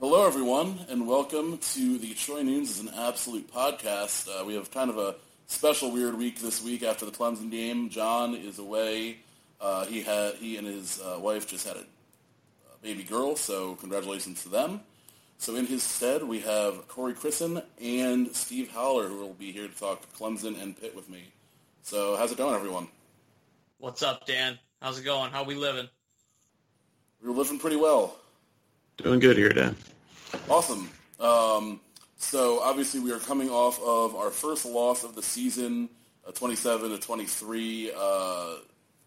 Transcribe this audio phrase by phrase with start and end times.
[0.00, 4.28] Hello, everyone, and welcome to the Troy Nunes is an Absolute podcast.
[4.28, 5.14] Uh, we have kind of a
[5.46, 7.90] special weird week this week after the Clemson game.
[7.90, 9.18] John is away.
[9.60, 11.84] Uh, he had he and his uh, wife just had a,
[12.82, 14.80] baby girl, so congratulations to them.
[15.38, 19.68] So in his stead, we have Corey Christen and Steve Haller, who will be here
[19.68, 21.22] to talk Clemson and Pitt with me.
[21.82, 22.88] So how's it going, everyone?
[23.78, 24.58] What's up, Dan?
[24.82, 25.30] How's it going?
[25.30, 25.88] How we living?
[27.22, 28.16] We're living pretty well.
[28.98, 29.76] Doing good here, Dan.
[30.48, 30.88] Awesome.
[31.20, 31.80] Um,
[32.16, 35.88] so obviously we are coming off of our first loss of the season,
[36.26, 38.54] a 27 to 23 uh,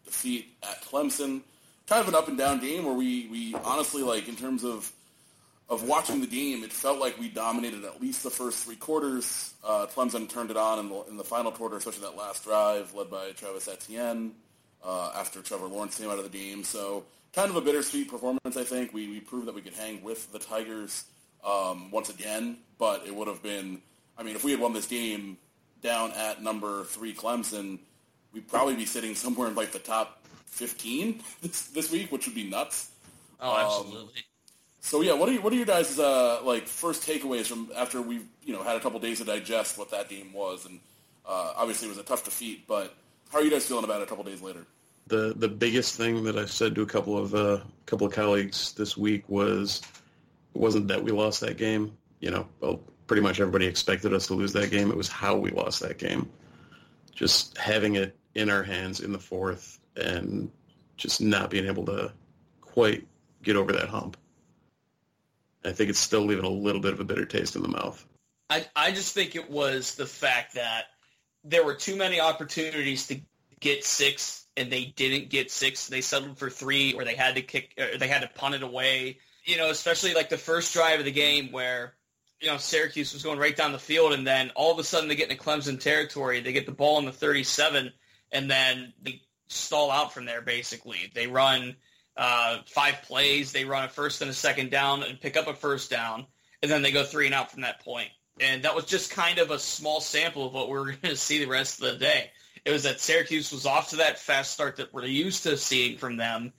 [0.06, 1.42] defeat at Clemson.
[1.88, 4.92] Kind of an up and down game where we, we honestly like in terms of
[5.70, 9.54] of watching the game, it felt like we dominated at least the first three quarters.
[9.64, 12.94] Uh, Clemson turned it on in the, in the final quarter, especially that last drive
[12.94, 14.32] led by Travis Etienne
[14.84, 16.64] uh, after Trevor Lawrence came out of the game.
[16.64, 17.04] So
[17.38, 18.96] kind of a bittersweet performance, I think.
[18.96, 21.04] We, we proved that we could hang with the Tigers
[21.46, 23.80] um, once again, but it would have been,
[24.18, 25.38] I mean, if we had won this game
[25.84, 27.78] down at number three Clemson,
[28.34, 32.34] we'd probably be sitting somewhere in like the top 15 this, this week, which would
[32.34, 32.90] be nuts.
[33.40, 34.02] Oh, absolutely.
[34.02, 34.24] Um,
[34.80, 38.02] so yeah, what are you, what are your guys' uh, like first takeaways from after
[38.02, 40.80] we've you know had a couple days to digest what that game was, and
[41.28, 42.96] uh, obviously it was a tough defeat, but
[43.30, 44.66] how are you guys feeling about it a couple days later?
[45.08, 48.74] The the biggest thing that I said to a couple of uh, couple of colleagues
[48.74, 49.82] this week was
[50.54, 51.98] it wasn't that we lost that game.
[52.20, 54.92] You know, well, pretty much everybody expected us to lose that game.
[54.92, 56.30] It was how we lost that game.
[57.16, 60.52] Just having it in our hands in the fourth and
[60.98, 62.12] just not being able to
[62.62, 63.08] quite
[63.42, 64.18] get over that hump.
[65.64, 68.06] I think it's still leaving a little bit of a bitter taste in the mouth.
[68.50, 70.86] I, I just think it was the fact that
[71.44, 73.20] there were too many opportunities to
[73.60, 75.88] get six and they didn't get six.
[75.88, 78.64] They settled for three or they had to kick or they had to punt it
[78.64, 79.20] away.
[79.46, 81.94] You know, especially like the first drive of the game where,
[82.42, 85.08] you know, Syracuse was going right down the field and then all of a sudden
[85.08, 86.42] they get into Clemson territory.
[86.42, 87.94] They get the ball in the 37
[88.32, 91.12] and then they stall out from there basically.
[91.14, 91.76] They run
[92.18, 93.52] uh, five plays.
[93.52, 96.26] They run a first and a second down and pick up a first down,
[96.62, 98.10] and then they go three and out from that point.
[98.40, 101.16] And that was just kind of a small sample of what we are going to
[101.16, 102.32] see the rest of the day.
[102.68, 105.98] It was that Syracuse was off to that fast start that we're used to seeing
[105.98, 106.52] from them.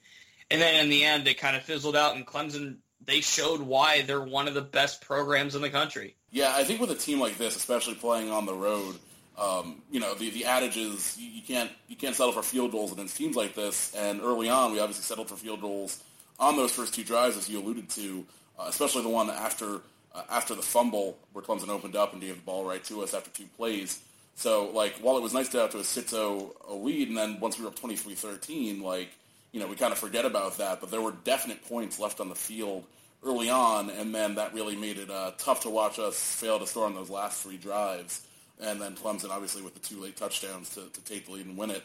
[0.51, 4.01] And then in the end, it kind of fizzled out, and Clemson, they showed why
[4.01, 6.17] they're one of the best programs in the country.
[6.31, 8.95] Yeah, I think with a team like this, especially playing on the road,
[9.37, 12.91] um, you know, the, the adage is you, can't you can't settle for field goals
[12.91, 13.95] against teams like this.
[13.95, 16.03] And early on, we obviously settled for field goals
[16.41, 18.25] on those first two drives, as you alluded to,
[18.59, 19.83] uh, especially the one after
[20.15, 23.13] uh, after the fumble where Clemson opened up and gave the ball right to us
[23.13, 24.01] after two plays.
[24.39, 27.41] So, like, while it was nice to have to a 6-0 a lead, and then
[27.41, 29.11] once we were up 23-13, like,
[29.51, 30.81] you know, we kind of forget about that.
[30.81, 32.85] But there were definite points left on the field
[33.25, 36.67] early on, and then that really made it uh, tough to watch us fail to
[36.67, 38.29] score on those last three drives
[38.61, 41.57] and then Clemson obviously with the two late touchdowns to, to take the lead and
[41.57, 41.83] win it.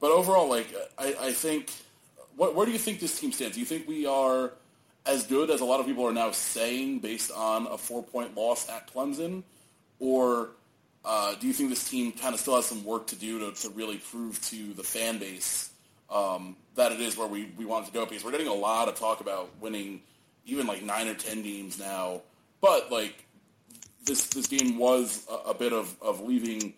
[0.00, 1.72] But overall, like I, I think,
[2.36, 3.54] what, where do you think this team stands?
[3.54, 4.52] Do you think we are
[5.06, 8.68] as good as a lot of people are now saying based on a four-point loss
[8.68, 9.42] at Clemson,
[10.00, 10.50] or
[11.04, 13.62] uh, do you think this team kind of still has some work to do to,
[13.62, 15.70] to really prove to the fan base
[16.10, 18.06] um, that it is where we, we want it to go?
[18.06, 20.00] Because we're getting a lot of talk about winning
[20.46, 22.22] even like nine or ten games now,
[22.60, 23.24] but like
[24.04, 26.74] this this game was a, a bit of, of leaving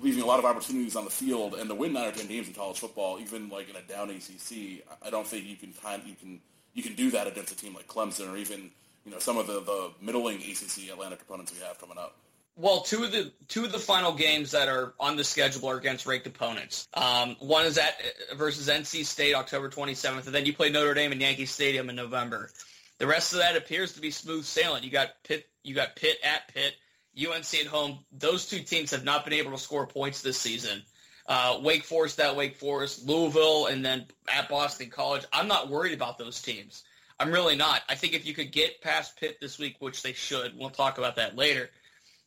[0.00, 2.48] leaving a lot of opportunities on the field, and to win nine or ten games
[2.48, 6.02] in college football, even like in a down ACC, I don't think you can kind
[6.06, 6.40] you can
[6.74, 8.70] you can do that against a team like Clemson or even
[9.04, 12.14] you know some of the, the middling ACC Atlantic opponents we have coming up.
[12.58, 15.76] Well, two of the two of the final games that are on the schedule are
[15.76, 16.88] against ranked opponents.
[16.94, 18.00] Um, one is at
[18.34, 21.96] versus NC State October 27th, and then you play Notre Dame in Yankee Stadium in
[21.96, 22.50] November.
[22.98, 24.84] The rest of that appears to be smooth sailing.
[24.84, 26.74] You got Pitt, you got Pitt at Pitt,
[27.18, 27.98] UNC at home.
[28.10, 30.82] Those two teams have not been able to score points this season.
[31.28, 35.26] Uh, Wake Forest at Wake Forest, Louisville, and then at Boston College.
[35.30, 36.84] I'm not worried about those teams.
[37.20, 37.82] I'm really not.
[37.88, 40.96] I think if you could get past Pitt this week, which they should, we'll talk
[40.96, 41.68] about that later.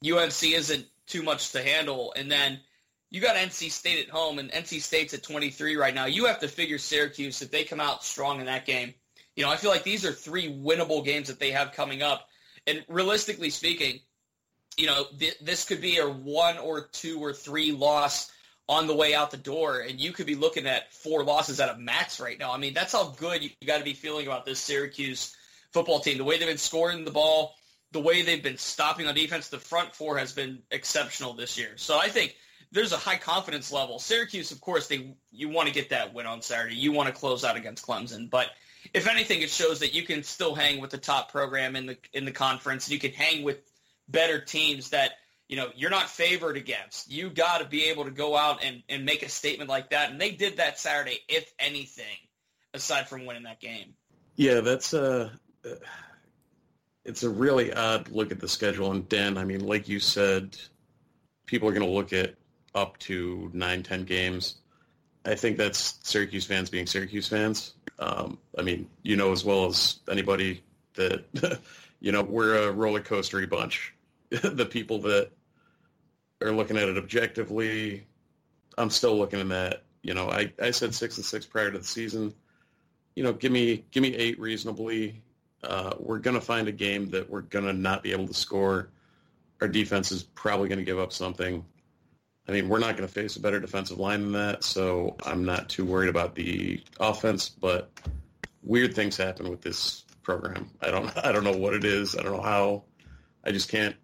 [0.05, 2.59] UNC isn't too much to handle, and then
[3.09, 6.05] you got NC State at home, and NC State's at 23 right now.
[6.05, 8.93] You have to figure Syracuse if they come out strong in that game
[9.39, 12.27] you know, I feel like these are three winnable games that they have coming up.
[12.67, 14.01] And realistically speaking,
[14.75, 18.29] you know, th- this could be a one or two or three loss
[18.67, 21.73] on the way out the door, and you could be looking at four losses at
[21.73, 22.51] a max right now.
[22.51, 25.33] I mean, that's how good you got to be feeling about this Syracuse
[25.71, 26.17] football team.
[26.17, 27.55] The way they've been scoring the ball,
[27.91, 31.71] the way they've been stopping on defense, the front four has been exceptional this year.
[31.75, 32.35] So I think
[32.71, 33.99] there's a high confidence level.
[33.99, 36.75] Syracuse, of course, they you want to get that win on Saturday.
[36.75, 38.47] You want to close out against Clemson, but
[38.93, 41.97] if anything, it shows that you can still hang with the top program in the
[42.13, 43.57] in the conference, and you can hang with
[44.07, 45.13] better teams that
[45.47, 47.11] you know you're not favored against.
[47.11, 50.11] You got to be able to go out and, and make a statement like that,
[50.11, 52.05] and they did that Saturday, if anything,
[52.73, 53.93] aside from winning that game.
[54.35, 55.29] Yeah, that's uh,
[57.09, 58.91] it's a really odd look at the schedule.
[58.91, 60.55] And Dan, I mean, like you said,
[61.47, 62.35] people are going to look at
[62.75, 64.57] up to nine, ten games.
[65.25, 67.73] I think that's Syracuse fans being Syracuse fans.
[67.97, 70.61] Um, I mean, you know as well as anybody
[70.93, 71.59] that
[71.99, 73.95] you know we're a roller coastery bunch.
[74.29, 75.31] the people that
[76.43, 78.05] are looking at it objectively,
[78.77, 79.83] I'm still looking at that.
[80.03, 82.35] You know, I, I said six and six prior to the season.
[83.15, 85.23] You know, give me give me eight reasonably.
[85.63, 88.89] Uh, we're gonna find a game that we're gonna not be able to score.
[89.61, 91.65] Our defense is probably gonna give up something.
[92.49, 95.45] I mean, we're not going to face a better defensive line than that, so I'm
[95.45, 97.47] not too worried about the offense.
[97.47, 97.91] But
[98.63, 100.71] weird things happen with this program.
[100.81, 102.15] I don't I don't know what it is.
[102.17, 102.83] I don't know how.
[103.43, 103.95] I just can't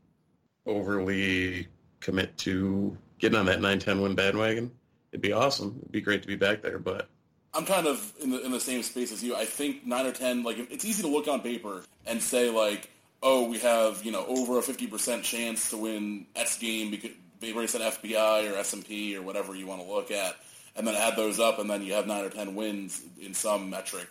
[0.68, 1.68] overly
[2.02, 4.72] commit to getting on that 9-10 win bandwagon.
[5.12, 5.78] It'd be awesome.
[5.80, 7.10] It'd be great to be back there, but
[7.56, 9.36] I'm kind of in the in the same space as you.
[9.36, 12.90] I think nine or ten, like it's easy to look on paper and say like,
[13.24, 17.12] oh, we have you know over a 50 percent chance to win X game because
[17.40, 20.36] they based on FPI or S&P or whatever you want to look at,
[20.76, 23.70] and then add those up, and then you have nine or ten wins in some
[23.70, 24.08] metric.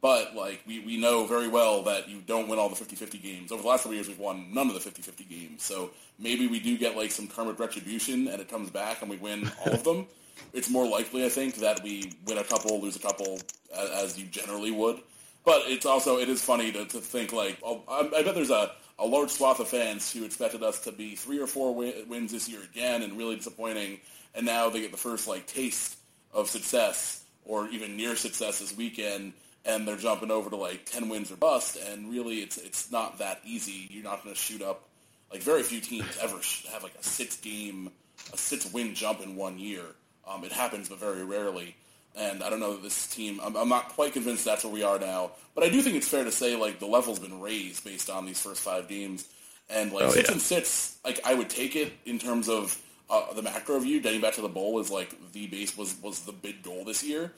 [0.00, 3.52] But like we, we know very well that you don't win all the 50-50 games.
[3.52, 5.62] Over the last couple years, we've won none of the 50-50 games.
[5.62, 9.18] So maybe we do get like some karmic retribution, and it comes back, and we
[9.18, 10.06] win all of them.
[10.52, 13.40] It's more likely, I think, that we win a couple, lose a couple,
[13.76, 15.00] as you generally would.
[15.44, 18.50] But it's also it is funny to, to think like oh, I, I bet there's
[18.50, 22.06] a a large swath of fans who expected us to be three or four win-
[22.08, 23.98] wins this year again and really disappointing.
[24.34, 25.96] And now they get the first like taste
[26.32, 29.32] of success or even near success this weekend,
[29.64, 31.78] and they're jumping over to like ten wins or bust.
[31.90, 33.88] And really, it's it's not that easy.
[33.90, 34.88] You're not going to shoot up
[35.32, 36.38] like very few teams ever
[36.72, 37.90] have like a six game,
[38.32, 39.82] a six win jump in one year.
[40.30, 41.74] Um, it happens, but very rarely.
[42.16, 43.40] And I don't know that this team.
[43.42, 45.32] I'm, I'm, not quite convinced that's where we are now.
[45.54, 48.26] But I do think it's fair to say like the level's been raised based on
[48.26, 49.28] these first five games.
[49.68, 50.32] And like oh, six yeah.
[50.32, 54.00] and six, like I would take it in terms of uh, the macro view.
[54.00, 57.04] Getting back to the bowl is like the base was was the big goal this
[57.04, 57.32] year.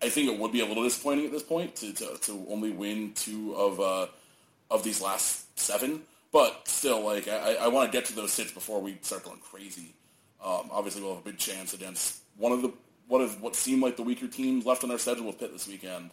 [0.00, 2.70] I think it would be a little disappointing at this point to to, to only
[2.70, 4.06] win two of uh,
[4.70, 6.02] of these last seven.
[6.32, 9.40] But still, like I, I want to get to those six before we start going
[9.40, 9.94] crazy.
[10.44, 12.72] Um, obviously, we'll have a big chance against one of the
[13.08, 15.68] what is what seemed like the weaker teams left on our schedule with Pitt this
[15.68, 16.10] weekend.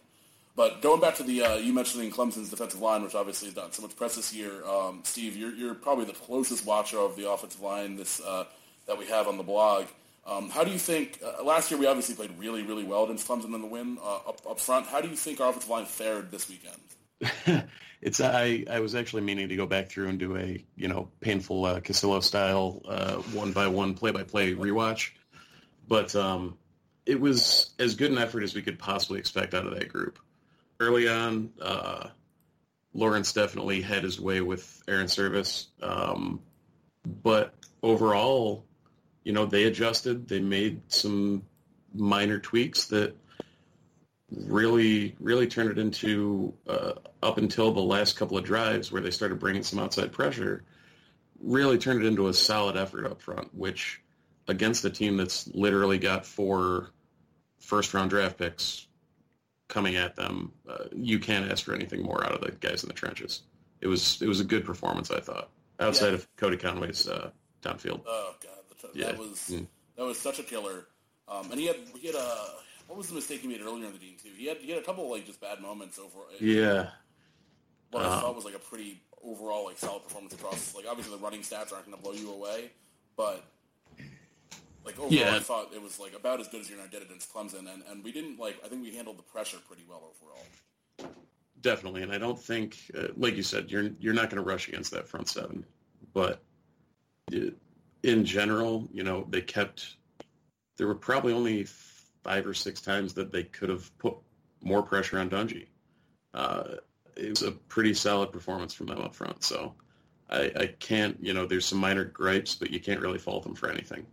[0.56, 3.72] But going back to the uh, you mentioning Clemson's defensive line, which obviously has done
[3.72, 7.30] so much press this year, um, Steve, you're, you're probably the closest watcher of the
[7.30, 8.44] offensive line this uh,
[8.86, 9.86] that we have on the blog.
[10.26, 11.20] Um, how do you think?
[11.24, 14.16] Uh, last year we obviously played really, really well against Clemson in the win uh,
[14.16, 14.86] up, up front.
[14.86, 17.64] How do you think our offensive line fared this weekend?
[18.02, 21.08] it's I, I was actually meaning to go back through and do a you know
[21.20, 25.10] painful uh, Casillo style uh, one by one play by play rewatch,
[25.90, 26.56] but um,
[27.04, 30.20] it was as good an effort as we could possibly expect out of that group.
[30.78, 32.10] Early on, uh,
[32.94, 35.66] Lawrence definitely had his way with Airon Servais.
[35.82, 36.40] um,
[37.22, 38.64] but overall,
[39.24, 40.28] you know, they adjusted.
[40.28, 41.42] They made some
[41.92, 43.16] minor tweaks that
[44.30, 49.10] really, really turned it into uh, up until the last couple of drives where they
[49.10, 50.62] started bringing some outside pressure.
[51.40, 54.00] Really turned it into a solid effort up front, which
[54.50, 56.90] against a team that's literally got four
[57.60, 58.86] first round draft picks
[59.68, 62.88] coming at them, uh, you can't ask for anything more out of the guys in
[62.88, 63.42] the trenches.
[63.80, 66.14] It was it was a good performance, I thought, outside yeah.
[66.14, 67.30] of Cody Conway's uh,
[67.62, 68.02] downfield.
[68.06, 69.06] Oh god, yeah.
[69.06, 69.66] that was mm.
[69.96, 70.86] that was such a killer.
[71.28, 72.46] Um, and he had he had a
[72.88, 74.30] what was the mistake he made earlier in the game too?
[74.36, 76.18] He had he had a couple of, like just bad moments over.
[76.40, 76.88] Yeah.
[77.92, 80.74] What um, I thought was like a pretty overall like solid performance across.
[80.74, 82.72] Like obviously the running stats aren't going to blow you away,
[83.16, 83.44] but
[84.84, 85.36] like overall, yeah.
[85.36, 87.82] I thought it was like about as good as you're gonna get against Clemson, and,
[87.90, 88.60] and we didn't like.
[88.64, 91.12] I think we handled the pressure pretty well overall.
[91.60, 94.68] Definitely, and I don't think, uh, like you said, you're you're not going to rush
[94.68, 95.64] against that front seven,
[96.14, 96.42] but
[97.30, 97.54] it,
[98.02, 99.96] in general, you know, they kept.
[100.76, 101.66] There were probably only
[102.22, 104.14] five or six times that they could have put
[104.62, 105.66] more pressure on Dungey.
[106.34, 106.76] Uh,
[107.16, 109.42] it was a pretty solid performance from them up front.
[109.42, 109.74] So
[110.30, 113.54] I, I can't, you know, there's some minor gripes, but you can't really fault them
[113.54, 114.06] for anything.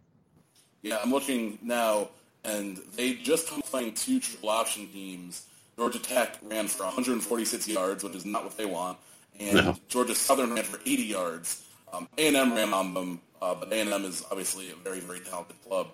[0.82, 2.10] Yeah, I'm looking now,
[2.44, 5.46] and they just come playing two triple option teams.
[5.78, 8.98] Georgia Tech ran for 146 yards, which is not what they want,
[9.40, 9.76] and no.
[9.90, 11.64] Georgia Southern ran for 80 yards.
[11.94, 15.88] Um, A&M ran on them, uh, but A&M is obviously a very, very talented club.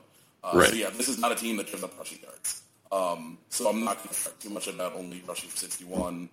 [0.43, 0.69] Uh, right.
[0.69, 2.63] So yeah, this is not a team that gives up rushing yards.
[2.91, 6.29] Um, so I'm not going to talk too much about only rushing for 61,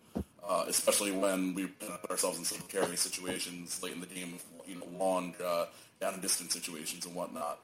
[0.47, 4.35] uh, especially when we put ourselves in some precarious situations late in the game,
[4.66, 5.66] you know, long uh,
[6.00, 7.61] down and distance situations and whatnot.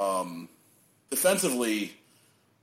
[0.00, 0.48] Um,
[1.10, 1.92] defensively,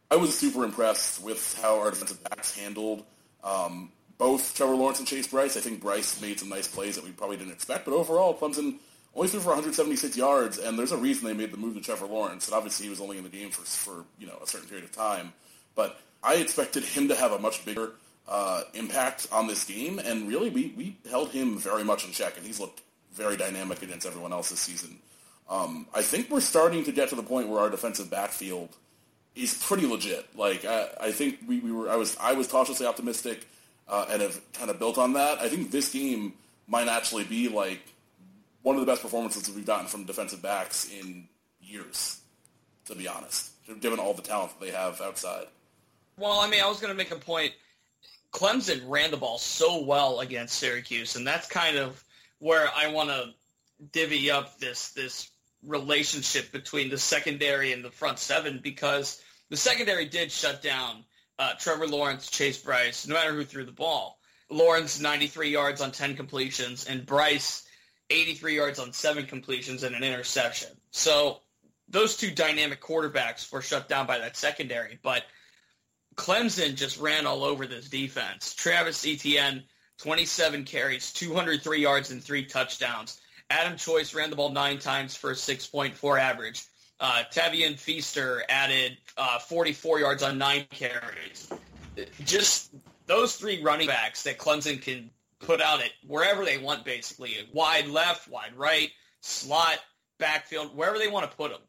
[0.09, 3.03] I was super impressed with how our defensive backs handled
[3.43, 5.57] um, both Trevor Lawrence and Chase Brice.
[5.57, 8.77] I think Brice made some nice plays that we probably didn't expect, but overall, Clemson
[9.15, 12.05] only threw for 176 yards, and there's a reason they made the move to Trevor
[12.05, 12.47] Lawrence.
[12.47, 14.85] And obviously, he was only in the game for for you know a certain period
[14.85, 15.33] of time.
[15.75, 17.91] But I expected him to have a much bigger
[18.27, 22.37] uh, impact on this game, and really we, we held him very much in check,
[22.37, 22.81] and he's looked
[23.13, 24.97] very dynamic against everyone else this season.
[25.49, 28.69] Um, I think we're starting to get to the point where our defensive backfield
[29.35, 30.25] is pretty legit.
[30.35, 33.45] Like I, I think we, we were I was I was cautiously optimistic
[33.87, 35.39] uh, and have kind of built on that.
[35.39, 36.33] I think this game
[36.67, 37.81] might actually be like
[38.63, 41.27] one of the best performances we've gotten from defensive backs in
[41.61, 42.19] years,
[42.85, 45.45] to be honest, given all the talent that they have outside.
[46.17, 47.53] Well, I mean, I was going to make a point.
[48.31, 52.03] Clemson ran the ball so well against Syracuse, and that's kind of
[52.39, 53.29] where I want to
[53.91, 55.29] divvy up this this
[55.65, 61.03] relationship between the secondary and the front seven because the secondary did shut down
[61.37, 64.19] uh, Trevor Lawrence, Chase Brice, no matter who threw the ball.
[64.49, 67.63] Lawrence 93 yards on 10 completions, and Brice
[68.09, 70.69] 83 yards on seven completions and an interception.
[70.91, 71.39] So
[71.89, 75.23] those two dynamic quarterbacks were shut down by that secondary, but
[76.15, 78.53] Clemson just ran all over this defense.
[78.53, 79.63] Travis Etienne,
[79.99, 83.19] 27 carries, 203 yards, and three touchdowns.
[83.49, 86.63] Adam Choice ran the ball nine times for a 6.4 average.
[86.99, 91.49] Uh, Tavien Feaster added uh, 44 yards on nine carries.
[92.23, 92.71] Just
[93.05, 95.09] those three running backs that Clemson can
[95.39, 97.35] put out it wherever they want, basically.
[97.53, 98.89] Wide left, wide right,
[99.21, 99.79] slot,
[100.17, 101.61] backfield, wherever they want to put them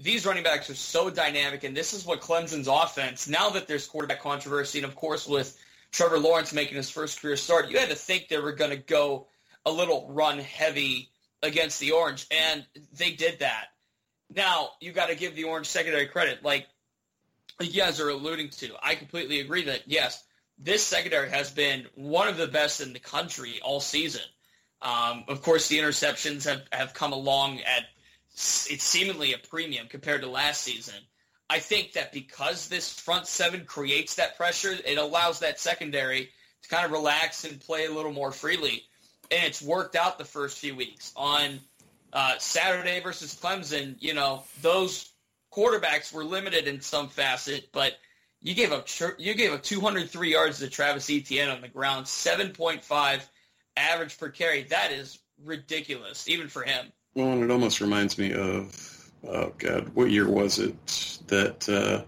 [0.00, 3.86] these running backs are so dynamic, and this is what Clemson's offense, now that there's
[3.86, 5.58] quarterback controversy, and of course with
[5.92, 8.76] Trevor Lawrence making his first career start, you had to think they were going to
[8.76, 9.26] go
[9.66, 11.10] a little run heavy
[11.42, 13.66] against the Orange, and they did that.
[14.34, 16.42] Now, you got to give the Orange secondary credit.
[16.44, 16.66] Like
[17.60, 20.22] you guys are alluding to, I completely agree that, yes,
[20.58, 24.22] this secondary has been one of the best in the country all season.
[24.82, 27.84] Um, of course, the interceptions have, have come along at
[28.32, 30.94] it's seemingly a premium compared to last season.
[31.50, 36.30] I think that because this front seven creates that pressure, it allows that secondary
[36.62, 38.84] to kind of relax and play a little more freely.
[39.30, 41.12] And it's worked out the first few weeks.
[41.16, 41.60] On
[42.12, 45.10] uh, Saturday versus Clemson, you know, those
[45.52, 47.94] quarterbacks were limited in some facet, but
[48.40, 53.20] you gave up you gave up 203 yards to Travis Etienne on the ground, 7.5
[53.76, 54.62] average per carry.
[54.64, 56.86] That is ridiculous, even for him.
[57.14, 60.74] Well, and it almost reminds me of, oh God, what year was it
[61.26, 62.04] that uh,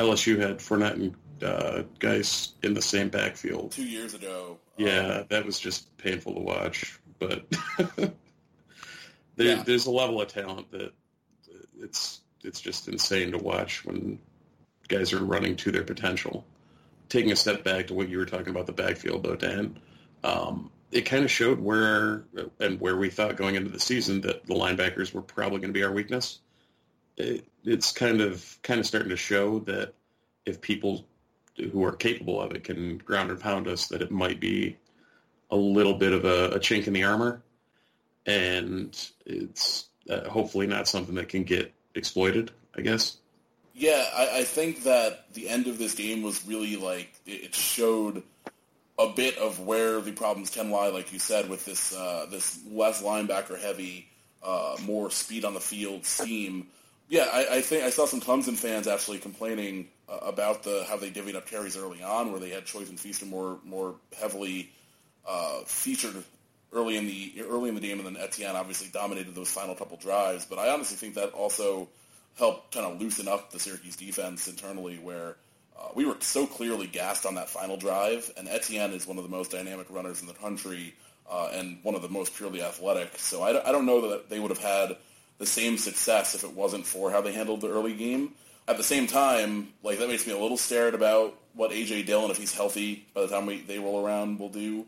[0.00, 3.72] LSU had Fournette and uh, Guice in the same backfield?
[3.72, 4.58] Two years ago.
[4.76, 6.98] Yeah, um, that was just painful to watch.
[7.18, 7.46] But
[7.96, 9.62] there, yeah.
[9.62, 10.92] there's a level of talent that
[11.80, 14.18] it's it's just insane to watch when
[14.88, 16.44] guys are running to their potential.
[17.08, 19.78] Taking a step back to what you were talking about the backfield, though, Dan.
[20.24, 22.24] Um, it kind of showed where
[22.60, 25.78] and where we thought going into the season that the linebackers were probably going to
[25.78, 26.38] be our weakness.
[27.16, 29.94] It, it's kind of kind of starting to show that
[30.44, 31.06] if people
[31.56, 34.76] who are capable of it can ground and pound us, that it might be
[35.50, 37.42] a little bit of a, a chink in the armor,
[38.26, 42.50] and it's uh, hopefully not something that can get exploited.
[42.76, 43.16] I guess.
[43.74, 48.22] Yeah, I, I think that the end of this game was really like it showed
[48.98, 52.58] a bit of where the problems can lie, like you said, with this uh, this
[52.70, 54.08] less linebacker heavy,
[54.42, 56.68] uh, more speed on the field scheme.
[57.08, 60.96] Yeah, I, I, think I saw some Clemson fans actually complaining uh, about the how
[60.96, 64.70] they divvied up carries early on, where they had Choice and Feaster more more heavily
[65.26, 66.22] uh, featured
[66.72, 69.96] early in the early in the game, and then Etienne obviously dominated those final couple
[69.96, 70.44] drives.
[70.44, 71.88] But I honestly think that also
[72.38, 75.36] helped kind of loosen up the Syracuse defense internally, where
[75.78, 79.24] uh, we were so clearly gassed on that final drive, and Etienne is one of
[79.24, 80.94] the most dynamic runners in the country
[81.30, 83.18] uh, and one of the most purely athletic.
[83.18, 84.96] So I, I don't know that they would have had
[85.38, 88.32] the same success if it wasn't for how they handled the early game.
[88.68, 92.30] At the same time, like that makes me a little scared about what AJ Dillon,
[92.30, 94.86] if he's healthy by the time we, they roll around, will do.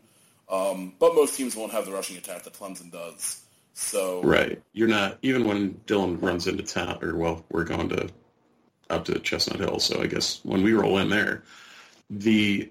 [0.49, 3.41] Um, but most teams won't have the rushing attack that Clemson does.
[3.73, 8.09] So right, you're not even when Dillon runs into town, or well, we're going to
[8.89, 11.43] up to Chestnut Hill, so I guess when we roll in there,
[12.09, 12.69] the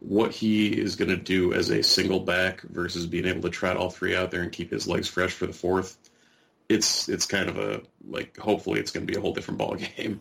[0.00, 3.76] what he is going to do as a single back versus being able to trot
[3.76, 5.98] all three out there and keep his legs fresh for the fourth,
[6.68, 9.74] it's it's kind of a like hopefully it's going to be a whole different ball
[9.74, 10.20] game.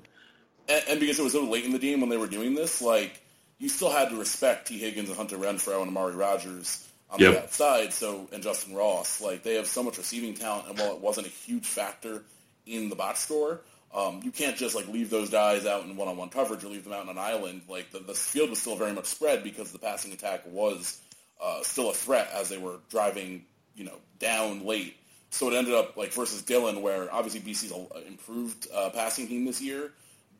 [0.69, 2.81] And, and, because it was so late in the game when they were doing this,
[2.81, 3.21] like
[3.59, 7.33] you still had to respect Tee Higgins and Hunter Renfrow and Amari Rodgers on yep.
[7.33, 7.93] the outside.
[7.93, 11.27] So and Justyn Ross, like they have so much receiving talent, and while it wasn't
[11.27, 12.23] a huge factor
[12.65, 13.61] in the box score,
[13.93, 16.93] um, you can't just like leave those guys out in one-on-one coverage or leave them
[16.93, 17.61] out on an island.
[17.69, 21.01] Like the, the field was still very much spread because the passing attack was
[21.41, 23.45] uh, still a threat as they were driving,
[23.75, 24.97] you know, down late.
[25.29, 27.73] So it ended up like versus Dillon, where obviously BC's
[28.07, 29.91] improved uh, passing team this year,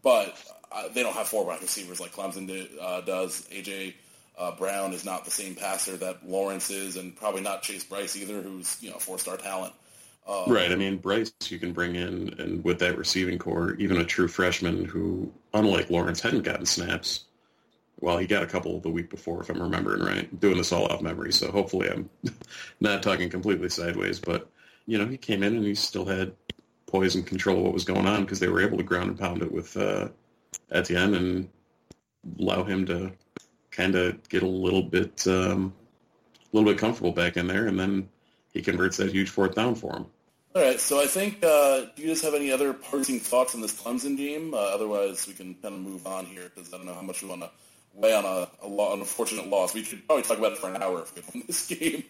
[0.04, 0.36] but
[0.72, 3.48] uh, they don't have four wide receivers like Clemson did, uh, does.
[3.52, 3.94] AJ
[4.38, 8.16] uh, Brown is not the same passer that Lawrence is, and probably not Chase Brice
[8.16, 9.74] either, who's you know four-star talent.
[10.28, 10.72] Um, right.
[10.72, 14.28] I mean, Brice you can bring in, and with that receiving core, even a true
[14.28, 17.24] freshman who, unlike Lawrence, hadn't gotten snaps.
[18.00, 20.40] Well, he got a couple the week before, if I'm remembering right.
[20.40, 22.10] Doing this all off memory, so hopefully I'm
[22.80, 24.20] not talking completely sideways.
[24.20, 24.50] But
[24.86, 26.34] you know, he came in and he still had
[26.88, 29.20] poise and control of what was going on because they were able to ground and
[29.20, 30.08] pound it with uh,
[30.72, 31.50] Etienne and
[32.40, 33.12] allow him to
[33.72, 35.74] kind of get a little bit, um,
[36.42, 38.10] a little bit comfortable back in there, and then
[38.54, 40.06] he converts that huge fourth down for him.
[40.56, 43.62] All right, so I think, uh, do you guys have any other parting thoughts on
[43.62, 44.54] this Clemson game?
[44.54, 47.22] Uh, otherwise, we can kind of move on here because I don't know how much
[47.22, 47.52] we want to
[47.94, 49.76] weigh on a, a lo- an unfortunate loss.
[49.76, 52.04] We could probably talk about it for an hour if we win this game.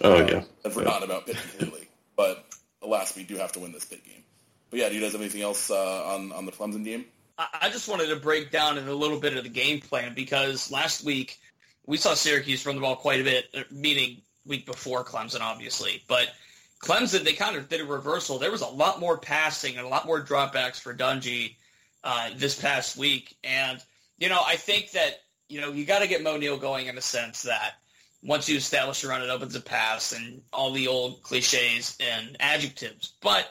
[0.00, 0.42] Oh, uh, yeah.
[0.64, 1.16] I've forgotten yeah.
[1.16, 1.88] about Pitt completely.
[2.16, 2.46] but
[2.82, 4.24] alas, we do have to win this Pitt game.
[4.70, 7.04] But yeah, do you guys have anything else uh, on, on the Clemson game?
[7.38, 10.70] I just wanted to break down in a little bit of the game plan because
[10.70, 11.38] last week
[11.86, 16.02] we saw Syracuse run the ball quite a bit, uh, meaning week before Clemson, obviously.
[16.08, 16.28] But–
[16.82, 18.38] Clemson, they kind of did a reversal.
[18.38, 21.54] There was a lot more passing and a lot more dropbacks for Dungey
[22.02, 23.36] uh, this past week.
[23.44, 23.78] And,
[24.18, 26.96] you know, I think that, you know, you got to get Moe Neal going in
[26.96, 27.74] the sense that
[28.22, 32.36] once you establish a run, it opens a pass and all the old cliches and
[32.40, 33.14] adjectives.
[33.20, 33.48] But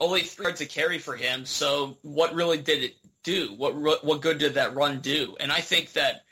[0.00, 1.46] only three yards to carry for him.
[1.46, 3.54] So what really did it do?
[3.56, 5.36] What what good did that run do?
[5.40, 6.24] And I think that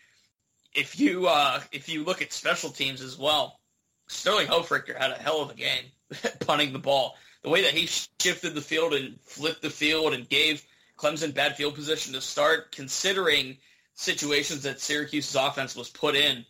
[0.74, 3.60] if you uh, if you look at special teams as well,
[4.08, 5.84] Sterling Hofrichter had a hell of a game.
[6.40, 7.16] punting the ball.
[7.42, 7.86] The way that he
[8.20, 10.64] shifted the field and flipped the field and gave
[10.96, 13.56] Clemson bad field position to start, considering
[13.94, 16.44] situations that Syracuse's offense was put in,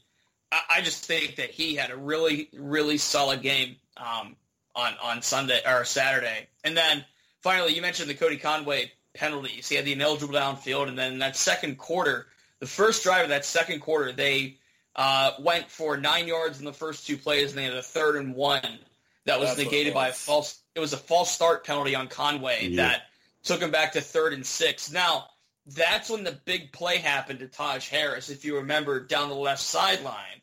[0.68, 4.36] I, just think that he had a really, really solid game um,
[4.74, 6.48] on on Sunday or Saturday.
[6.62, 7.04] And then
[7.40, 9.68] finally, you mentioned the Cody Conway penalties.
[9.68, 12.26] He had the ineligible downfield, and then that second quarter,
[12.60, 14.58] the first drive of that second quarter, they
[14.94, 18.16] uh, went for nine yards in the first two plays, and they had a third
[18.16, 18.78] and one
[19.24, 20.58] that was That's negated by a false.
[20.74, 22.88] It was a false start penalty on Conway yeah.
[22.88, 23.02] that
[23.42, 24.90] took him back to third and six.
[24.92, 25.28] Now
[25.66, 28.30] that's when the big play happened to Taj Harris.
[28.30, 30.42] If you remember, down the left sideline,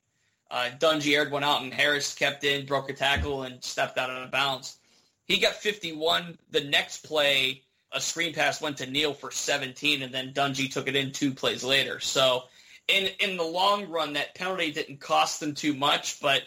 [0.49, 4.09] uh, Dungey aired one out and Harris kept in, broke a tackle, and stepped out
[4.09, 4.77] of bounds.
[5.25, 6.37] He got 51.
[6.49, 10.87] The next play, a screen pass went to Neal for 17, and then Dungey took
[10.87, 11.99] it in two plays later.
[11.99, 12.43] So
[12.87, 16.43] in in the long run, that penalty didn't cost them too much, but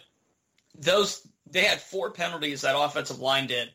[0.75, 3.69] those they had four penalties that offensive line did,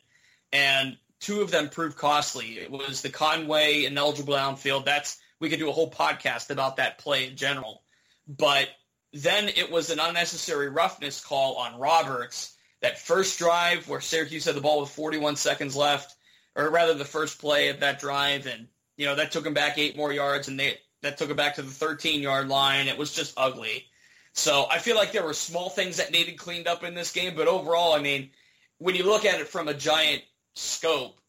[0.51, 2.59] and two of them proved costly.
[2.59, 4.85] It was the Conway ineligible downfield.
[4.85, 7.81] That's we could do a whole podcast about that play in general.
[8.27, 8.69] But
[9.13, 12.55] then it was an unnecessary roughness call on Roberts.
[12.81, 16.15] That first drive where Syracuse had the ball with 41 seconds left,
[16.55, 19.77] or rather the first play of that drive, and you know that took him back
[19.77, 22.87] eight more yards, and they that took them back to the 13 yard line.
[22.87, 23.85] It was just ugly.
[24.33, 27.33] So I feel like there were small things that needed cleaned up in this game,
[27.35, 28.29] but overall, I mean,
[28.77, 30.21] when you look at it from a giant
[30.59, 31.19] scope,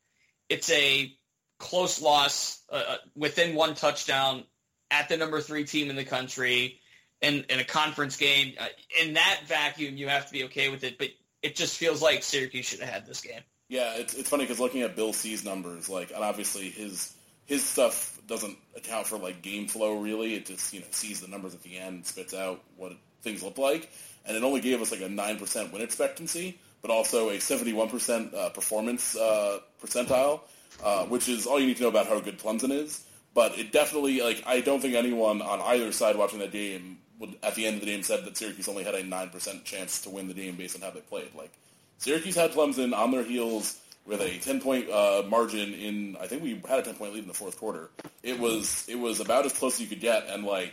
[0.49, 1.13] it's a
[1.59, 4.45] close loss uh, uh, within one touchdown
[4.91, 6.81] at the number three team in the country
[7.21, 8.55] in, in a conference game.
[8.59, 8.67] Uh,
[9.01, 11.09] in that vacuum, you have to be okay with it, but
[11.43, 13.41] it just feels like Syracuse should have had this game.
[13.69, 17.15] Yeah, it's, it's funny because looking at Bill C's numbers, like, and obviously his
[17.47, 20.35] his stuff doesn't account for like game flow really.
[20.35, 23.59] It just you know sees the numbers at the end, spits out what things look
[23.59, 23.91] like,
[24.25, 27.89] and it only gave us like a nine percent win expectancy, but also a seventy-one
[27.89, 30.41] percent uh, performance uh, percentile,
[30.83, 33.05] uh, which is all you need to know about how good Clemson is.
[33.35, 37.37] But it definitely like I don't think anyone on either side watching that game would
[37.43, 40.01] at the end of the game said that Syracuse only had a nine percent chance
[40.03, 41.35] to win the game based on how they played.
[41.35, 41.53] Like
[41.99, 46.17] Syracuse had Clemson on their heels with a 10 point uh, margin in.
[46.21, 47.91] I think we had a 10 point lead in the fourth quarter.
[48.23, 50.73] It was it was about as close as you could get, and like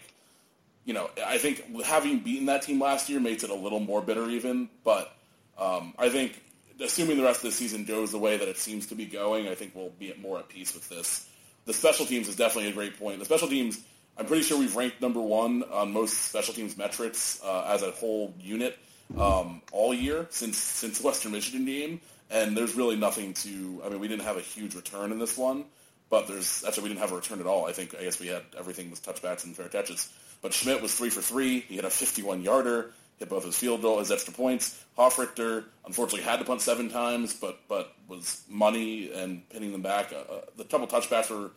[0.85, 4.01] you know, I think having beaten that team last year makes it a little more
[4.01, 4.69] bitter even.
[4.85, 5.13] But
[5.57, 6.41] um, I think
[6.83, 9.47] assuming the rest of the season goes the way that it seems to be going,
[9.47, 11.27] I think we'll be more at peace with this.
[11.65, 13.19] The special teams is definitely a great point.
[13.19, 13.79] The special teams,
[14.17, 17.91] I'm pretty sure we've ranked number one on most special teams metrics uh, as a
[17.91, 18.77] whole unit
[19.17, 22.01] um, all year since since Western Michigan game.
[22.29, 23.81] And there's really nothing to.
[23.85, 25.65] I mean, we didn't have a huge return in this one,
[26.09, 27.65] but there's actually we didn't have a return at all.
[27.65, 30.11] I think I guess we had everything was touchbacks and fair catches.
[30.41, 31.61] But Szmyt was three for three.
[31.61, 34.83] He had a 51 yarder hit both his field goal, his extra points.
[34.97, 40.13] Hofrichter unfortunately had to punt seven times, but but was money and pinning them back.
[40.13, 41.51] Uh, uh the couple touchbacks were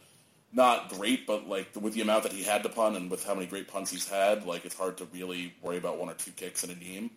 [0.53, 3.35] not great, but like with the amount that he had to punt and with how
[3.35, 6.33] many great punts he's had, like it's hard to really worry about one or two
[6.33, 7.11] kicks in a game.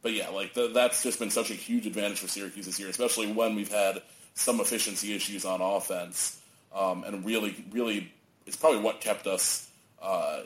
[0.00, 2.88] But yeah, like the, that's just been such a huge advantage for Syracuse this year,
[2.88, 4.02] especially when we've had
[4.34, 6.40] some efficiency issues on offense,
[6.74, 8.12] um, and really, really,
[8.46, 9.68] it's probably what kept us
[10.00, 10.42] uh,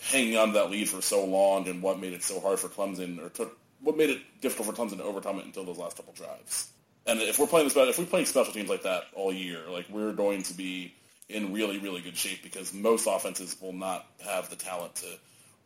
[0.00, 2.68] hanging on to that lead for so long and what made it so hard for
[2.68, 5.96] Clemson or took what made it difficult for Clemson to overcome it until those last
[5.96, 6.70] couple drives.
[7.06, 9.86] And if we're playing this, if we're playing special teams like that all year, like
[9.88, 10.94] we're going to be
[11.28, 15.06] in really, really good shape because most offenses will not have the talent to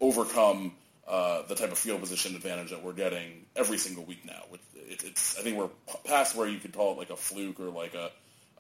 [0.00, 0.72] overcome
[1.06, 4.42] uh, the type of field position advantage that we're getting every single week now.
[4.52, 5.70] It, it's I think we're
[6.04, 8.10] past where you could call it like a fluke or like a,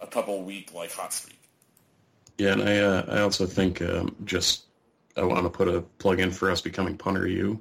[0.00, 1.38] a couple week like hot streak.
[2.38, 4.64] Yeah, and I uh, I also think um, just
[5.16, 7.60] I want to put a plug in for us becoming punter U.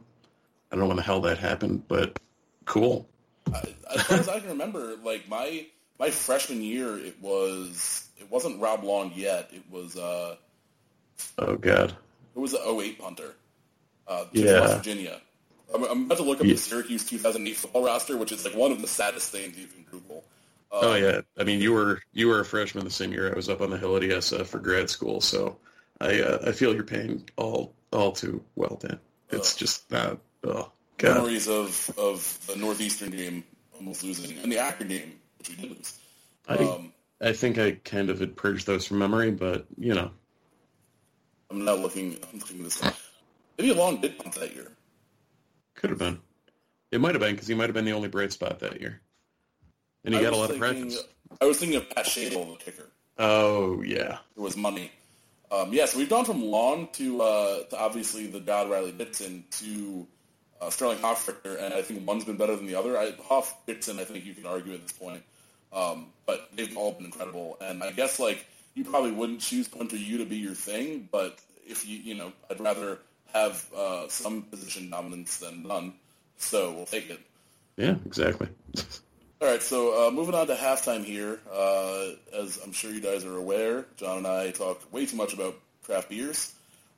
[0.72, 2.20] I don't know when the hell that happened, but
[2.66, 3.08] cool.
[3.54, 5.66] as far as I can remember, like my
[6.00, 9.50] my freshman year, it was it wasn't Rob Long yet.
[9.54, 10.36] It was uh,
[11.40, 11.94] oh god,
[12.36, 13.36] it was the 08 punter.
[14.08, 15.22] Uh, yeah, West Virginia.
[15.74, 16.54] I'm, I'm, about to look up yeah.
[16.54, 19.84] the Syracuse 2008 football roster, which is like one of the saddest things you can
[19.90, 20.24] Google.
[20.72, 23.36] Um, oh yeah, I mean you were you were a freshman the same year I
[23.36, 25.58] was up on the hill at ESF for grad school, so
[26.02, 29.00] I uh, I feel your pain all all too well, Dan.
[29.30, 30.20] It's uh, just not.
[30.44, 31.18] Oh, God.
[31.18, 33.44] Memories of of the Northeastern game
[33.76, 35.94] almost losing and the Akron game, which we did lose.
[36.48, 40.10] I um, I think I kind of had purged those from memory, but you know.
[41.52, 42.18] I'm not looking.
[42.32, 42.82] I'm looking this.
[42.82, 42.96] Up.
[43.58, 44.72] Maybe a long did punt that year.
[45.76, 46.20] Could have been.
[46.92, 49.02] It might have been because he might have been the only bright spot that year,
[50.04, 51.04] and he I got a lot thinking, of practice.
[51.40, 52.90] I was thinking of Pat Shadle, the kicker.
[53.18, 54.92] Oh yeah, it was money.
[55.52, 59.44] Um, yeah, so we've gone from Long to, uh, to obviously the God Riley Dixon
[59.52, 60.08] to
[60.62, 62.98] uh, Sterling Hofrichter, and I think one's been better than the other.
[62.98, 65.24] I, Hoff I think you can argue at this point,
[65.74, 67.58] um, but they've all been incredible.
[67.60, 71.38] And I guess like you probably wouldn't choose punter U to be your thing, but
[71.68, 73.00] if you you know, I'd rather
[73.34, 75.94] have uh, some position dominance than none.
[76.38, 77.20] So we'll take it.
[77.76, 78.48] Yeah, exactly.
[79.42, 81.40] All right, so uh, moving on to halftime here.
[81.52, 85.34] Uh, as I'm sure you guys are aware, John and I talk way too much
[85.34, 86.54] about craft beers.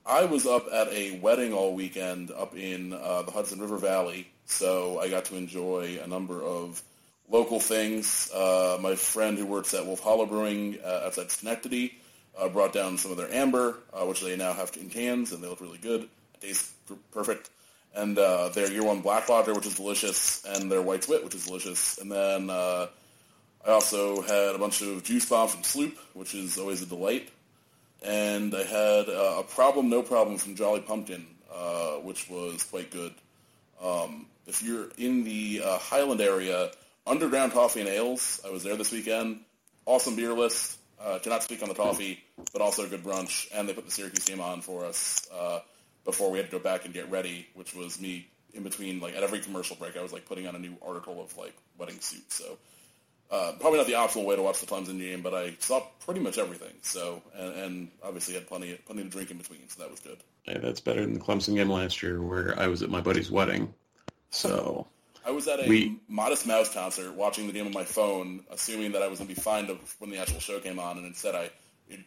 [0.05, 4.27] I was up at a wedding all weekend up in uh, the Hudson River Valley,
[4.45, 6.83] so I got to enjoy a number of
[7.29, 8.29] local things.
[8.35, 11.97] Uh, my friend who works at Wolf Hollow Brewing uh, outside Schenectady
[12.37, 15.47] uh, brought down some of their amber, which they now have in cans, and they
[15.47, 16.09] look really good.
[16.33, 16.73] It tastes
[17.13, 17.49] perfect
[17.95, 21.35] and uh, their year one black lager, which is delicious, and their white wit, which
[21.35, 21.97] is delicious.
[21.99, 22.87] And then uh,
[23.65, 27.29] I also had a bunch of juice bomb from Sloop, which is always a delight.
[28.01, 32.91] And I had uh, a problem, no problem from Jolly Pumpkin, uh, which was quite
[32.91, 33.13] good.
[33.81, 36.71] Um, if you're in the uh, Highland area,
[37.07, 39.39] Underground Coffee and Ales, I was there this weekend.
[39.85, 40.77] Awesome beer list.
[41.01, 43.47] Uh, cannot speak on the coffee, but also a good brunch.
[43.53, 45.27] And they put the Syracuse game on for us
[46.05, 49.15] before we had to go back and get ready, which was me in between, like
[49.15, 51.99] at every commercial break, I was like putting on a new article of like wedding
[51.99, 52.35] suits.
[52.35, 52.57] So
[53.31, 56.19] uh, probably not the optimal way to watch the Clemson game, but I saw pretty
[56.19, 56.73] much everything.
[56.81, 60.17] So and, and obviously had plenty plenty to drink in between, so that was good.
[60.45, 63.31] Yeah, that's better than the Clemson game last year, where I was at my buddy's
[63.31, 63.73] wedding.
[64.29, 64.87] So
[65.25, 68.91] I was at a we, Modest Mouse concert, watching the game on my phone, assuming
[68.91, 69.67] that I was going to be fine
[69.99, 71.49] when the actual show came on, and instead I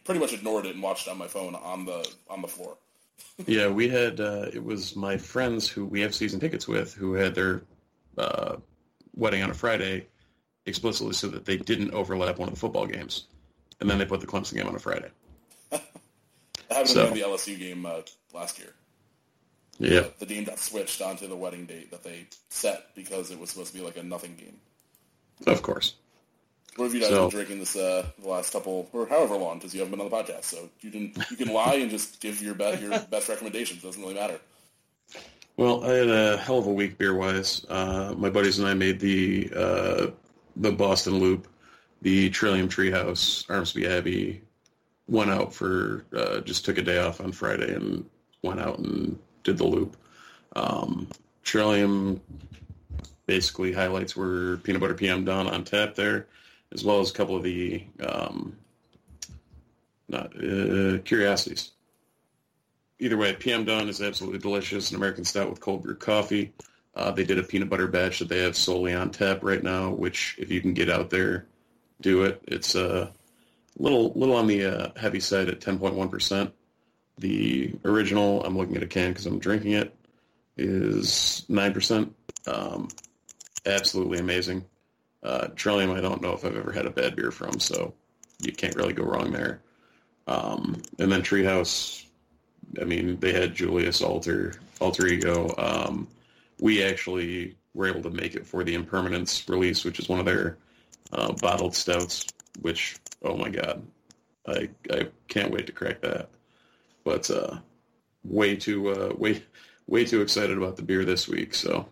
[0.05, 2.77] pretty much ignored it and watched it on my phone on the on the floor
[3.45, 7.13] yeah, we had uh, it was my friends who we have season tickets with who
[7.13, 7.61] had their
[8.17, 8.57] uh,
[9.15, 10.07] wedding on a Friday
[10.65, 13.25] explicitly so that they didn't overlap one of the football games,
[13.79, 15.09] and then they put the Clemson game on a Friday.
[15.69, 15.81] that
[16.69, 18.01] happened so, the LSU game uh,
[18.33, 18.73] last year.
[19.79, 23.39] Yeah, the, the game got switched onto the wedding date that they set because it
[23.39, 24.59] was supposed to be like a nothing game.
[25.45, 25.93] Of course.
[26.77, 29.57] What have you guys so, been drinking this uh, the last couple or however long?
[29.57, 32.21] Because you haven't been on the podcast, so you can you can lie and just
[32.21, 33.81] give your best your best recommendations.
[33.81, 34.39] Doesn't really matter.
[35.57, 37.65] Well, I had a hell of a week beer wise.
[37.67, 40.07] Uh, my buddies and I made the uh,
[40.55, 41.47] the Boston Loop,
[42.03, 44.43] the Trillium Treehouse, Armsby Abbey,
[45.07, 48.07] went out for uh, just took a day off on Friday and
[48.43, 49.97] went out and did the loop.
[50.55, 51.07] Um,
[51.43, 52.21] Trillium
[53.25, 56.27] basically highlights were peanut butter PM Dawn on tap there,
[56.73, 58.57] as well as a couple of the um,
[60.07, 61.71] not uh, curiosities.
[62.99, 64.89] Either way, PM Dawn is absolutely delicious.
[64.89, 66.53] An American stout with cold brew coffee.
[66.95, 69.91] Uh, they did a peanut butter batch that they have solely on tap right now,
[69.91, 71.45] which if you can get out there,
[72.01, 72.41] do it.
[72.47, 73.11] It's a uh,
[73.77, 76.51] little little on the uh, heavy side at 10.1%.
[77.19, 79.95] The original, I'm looking at a can because I'm drinking it,
[80.55, 82.09] is 9%.
[82.47, 82.87] Um,
[83.65, 84.65] absolutely amazing.
[85.23, 87.93] Uh, Trillium, I don't know if I've ever had a bad beer from, so
[88.41, 89.61] you can't really go wrong there.
[90.27, 92.05] Um, and then Treehouse,
[92.79, 95.53] I mean, they had Julius Alter, Alter Ego.
[95.57, 96.07] Um,
[96.59, 100.25] we actually were able to make it for the Impermanence release, which is one of
[100.25, 100.57] their
[101.11, 102.25] uh, bottled stouts,
[102.61, 103.85] which, oh my God,
[104.47, 106.29] I, I can't wait to crack that.
[107.03, 107.57] But uh,
[108.23, 109.43] way too, uh, way,
[109.87, 111.87] way too excited about the beer this week, so.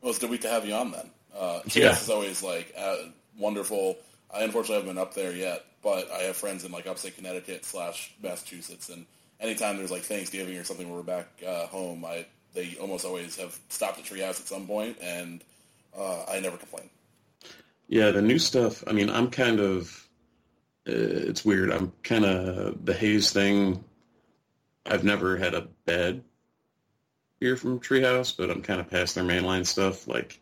[0.00, 1.10] Well, it's good week to have you on then.
[1.38, 1.92] Uh, yeah.
[1.92, 2.96] is always like uh,
[3.38, 3.96] wonderful.
[4.34, 7.64] I unfortunately haven't been up there yet, but I have friends in like upstate Connecticut
[7.64, 9.06] slash Massachusetts, and
[9.40, 13.36] anytime there's like Thanksgiving or something where we're back uh, home, I they almost always
[13.36, 15.42] have stopped at Treehouse at some point, and
[15.96, 16.90] uh, I never complain.
[17.88, 18.82] Yeah, the new stuff.
[18.86, 20.06] I mean, I'm kind of.
[20.86, 20.92] Uh,
[21.30, 21.70] it's weird.
[21.70, 23.84] I'm kind of the haze thing.
[24.86, 26.22] I've never had a bad
[27.38, 30.08] beer from Treehouse, but I'm kind of past their mainline stuff.
[30.08, 30.40] Like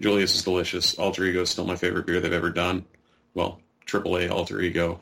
[0.00, 0.98] Julius is delicious.
[0.98, 2.84] Alter Ego is still my favorite beer they've ever done.
[3.34, 5.00] Well, AAA Alter Ego.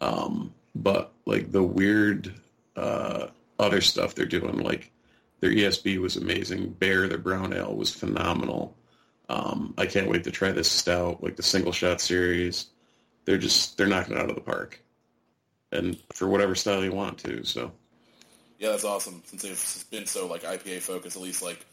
[0.00, 2.34] Um, but like the weird
[2.76, 3.28] uh,
[3.58, 4.90] other stuff they're doing, like
[5.40, 6.70] their ESB was amazing.
[6.70, 8.76] Bear, their brown ale was phenomenal.
[9.28, 12.66] Um, I can't wait to try this stout, like the single shot series.
[13.24, 14.82] They're just they're knocking it out of the park,
[15.72, 17.42] and for whatever style you want to.
[17.44, 17.72] So
[18.58, 19.22] yeah, that's awesome.
[19.26, 21.64] Since they've been so like IPA focused, at least like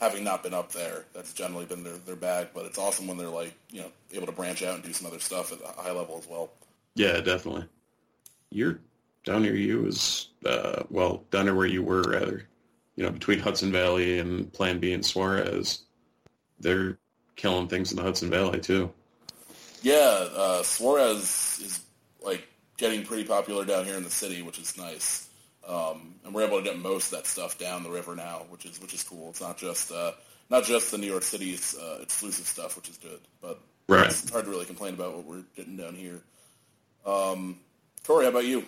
[0.00, 2.48] having not been up there, that's generally been their, their bag.
[2.54, 5.06] But it's awesome when they're like, you know, able to branch out and do some
[5.06, 6.50] other stuff at a high level as well.
[6.94, 7.66] Yeah, definitely.
[8.50, 8.80] You're
[9.24, 12.48] down near you is uh, well down near where you were rather.
[12.96, 15.82] You know, between Hudson Valley and Plan Bee and Suarez,
[16.58, 16.98] they're
[17.36, 18.90] killing things in the Hudson Valley too.
[19.82, 21.80] Yeah, uh, Suarez is
[22.20, 25.27] like getting pretty popular down here in the city, which is nice.
[25.68, 28.64] Um, and we're able to get most of that stuff down the river now, which
[28.64, 29.28] is which is cool.
[29.30, 30.12] It's not just uh,
[30.48, 33.20] not just the New York City's uh, exclusive stuff, which is good.
[33.42, 34.06] But right.
[34.06, 36.22] it's hard to really complain about what we're getting down here.
[37.04, 37.58] Um,
[38.06, 38.64] Corey, how about you?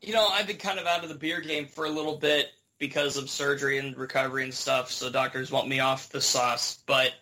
[0.00, 2.50] You know, I've been kind of out of the beer game for a little bit
[2.78, 4.90] because of surgery and recovery and stuff.
[4.90, 6.78] So doctors want me off the sauce.
[6.86, 7.12] But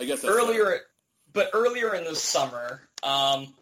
[0.00, 0.80] I guess earlier, fair.
[1.32, 3.52] but earlier in the summer, um,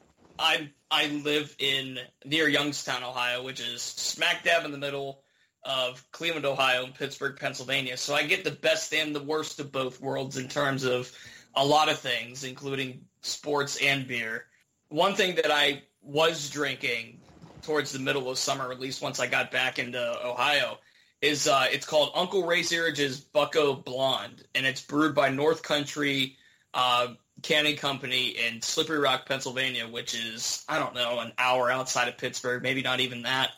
[0.42, 5.22] I I live in near Youngstown, Ohio, which is smack dab in the middle
[5.64, 7.96] of Cleveland, Ohio, and Pittsburgh, Pennsylvania.
[7.96, 11.10] So I get the best and the worst of both worlds in terms of
[11.54, 14.46] a lot of things, including sports and beer.
[14.88, 17.20] One thing that I was drinking
[17.62, 20.78] towards the middle of summer, at least once I got back into Ohio,
[21.20, 26.36] is uh, it's called Uncle Ray Searage's Bucko Blonde, and it's brewed by North Country
[26.74, 27.08] uh,
[27.42, 32.18] canning company in Slippery Rock, Pennsylvania, which is, I don't know, an hour outside of
[32.18, 33.50] Pittsburgh, maybe not even that,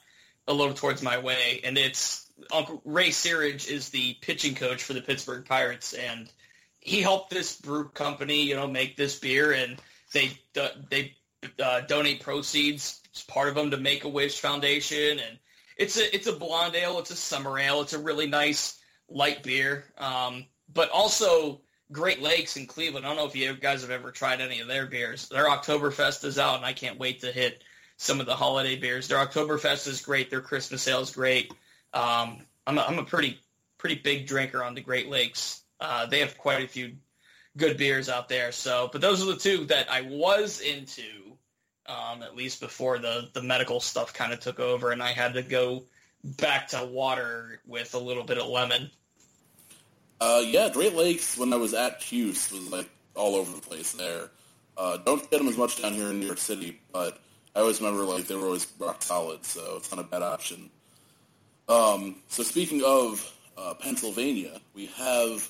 [0.48, 1.60] a little towards my way.
[1.64, 6.30] And it's Uncle Ray Searage is the pitching coach for the Pittsburgh Pirates, and
[6.80, 9.76] he helped this brew company, you know, make this beer, and
[10.12, 10.38] they
[10.90, 11.14] they
[11.62, 15.38] uh, donate proceeds, part of them to Make a Wish Foundation, and
[15.76, 19.42] it's a it's a blonde ale, it's a summer ale, it's a really nice light
[19.42, 21.60] beer, um, but also
[21.94, 23.06] Great Lakes in Cleveland.
[23.06, 25.28] I don't know if you guys have ever tried any of their beers.
[25.28, 27.62] Their Oktoberfest is out, and I can't wait to hit
[27.96, 29.08] some of the holiday beers.
[29.08, 30.28] Their Oktoberfest is great.
[30.28, 31.52] Their Christmas ale is great.
[31.94, 33.38] Um, I'm, a, I'm a pretty
[33.78, 35.62] pretty big drinker on the Great Lakes.
[35.80, 36.96] Uh, they have quite a few
[37.56, 38.50] good beers out there.
[38.50, 41.36] So, but those are the two that I was into,
[41.86, 45.34] um, at least before the the medical stuff kind of took over, and I had
[45.34, 45.84] to go
[46.24, 48.90] back to water with a little bit of lemon.
[50.20, 53.92] Uh, yeah, Great Lakes when I was at Hughes was like all over the place
[53.92, 54.30] there.
[54.76, 57.20] Uh, don't get them as much down here in New York City, but
[57.54, 60.70] I always remember like they were always rock solid, so it's not a bad option.
[61.68, 65.48] Um, so speaking of uh, Pennsylvania, we have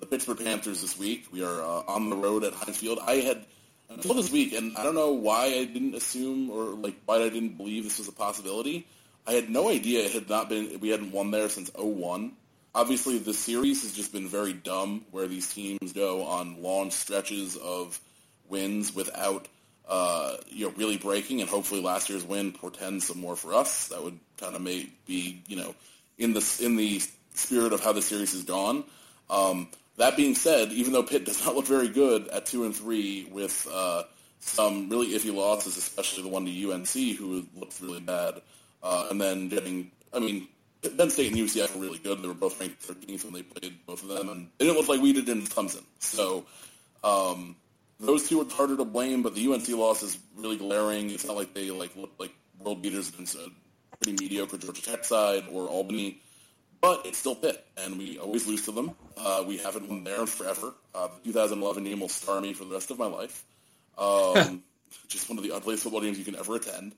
[0.00, 1.26] the Pittsburgh Panthers this week.
[1.32, 2.98] We are uh, on the road at Heinz Field.
[3.02, 3.44] I had
[3.88, 7.28] until this week, and I don't know why I didn't assume or like why I
[7.28, 8.86] didn't believe this was a possibility.
[9.26, 12.32] I had no idea it had not been we hadn't won there since 01
[12.74, 17.56] obviously the series has just been very dumb where these teams go on long stretches
[17.56, 17.98] of
[18.48, 19.46] wins without
[19.88, 23.88] uh, you know really breaking, and hopefully last year's win portends some more for us.
[23.88, 25.74] That would kind of may be you know
[26.18, 27.02] in the in the
[27.34, 28.84] spirit of how the series has gone.
[29.28, 32.74] Um, that being said, even though Pitt does not look very good at two and
[32.74, 34.04] three with uh,
[34.40, 38.40] some really iffy losses, especially the one to UNC, who looked really bad,
[38.82, 40.48] uh, and then getting, I mean,
[40.90, 42.22] Penn State and UCF were really good.
[42.22, 44.88] They were both ranked 13th when they played both of them, and it didn't look
[44.88, 45.82] like we did in Clemson.
[45.98, 46.44] So
[47.02, 47.56] um,
[48.00, 51.10] those two are harder to blame, but the UNC loss is really glaring.
[51.10, 53.50] It's not like they like look like world beaters against a
[54.00, 56.20] pretty mediocre Georgia Tech side or Albany,
[56.80, 58.92] but it's still Pitt, and we always lose to them.
[59.16, 60.74] Uh, we haven't won there forever.
[60.94, 63.44] Uh, the 2011 game will star me for the rest of my life.
[63.96, 64.62] Um,
[65.08, 66.94] just one of the ugliest football games you can ever attend.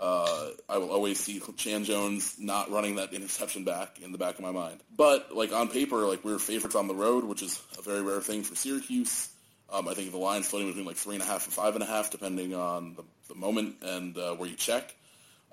[0.00, 4.34] Uh, I will always see Chan Jones not running that interception back in the back
[4.34, 4.80] of my mind.
[4.96, 8.20] But like on paper, like we're favorites on the road, which is a very rare
[8.20, 9.28] thing for Syracuse.
[9.72, 11.82] Um, I think the line's floating between like three and a half and five and
[11.82, 14.94] a half, depending on the, the moment and uh, where you check.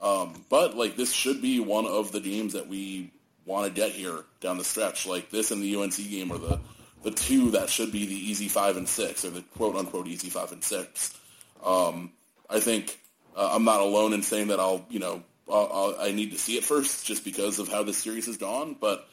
[0.01, 3.11] Um, but like this should be one of the games that we
[3.45, 5.05] want to get here down the stretch.
[5.05, 6.59] Like this and the UNC game are the
[7.03, 10.29] the two that should be the easy five and six, or the quote unquote easy
[10.29, 11.17] five and six.
[11.63, 12.11] Um,
[12.49, 12.99] I think
[13.35, 16.37] uh, I'm not alone in saying that I'll, you know, I'll, I'll, i need to
[16.37, 18.75] see it first just because of how this series has gone.
[18.79, 19.07] But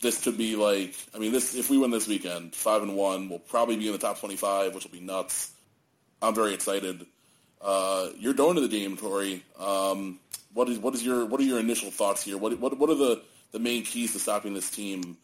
[0.00, 3.28] this could be like, I mean, this if we win this weekend, five and one,
[3.28, 5.52] we'll probably be in the top 25, which will be nuts.
[6.22, 7.06] I'm very excited.
[7.60, 9.42] Uh, you're going to the game, Tori.
[9.58, 10.18] Um,
[10.52, 12.38] what is what is your what are your initial thoughts here?
[12.38, 15.16] What what what are the the main keys to stopping this team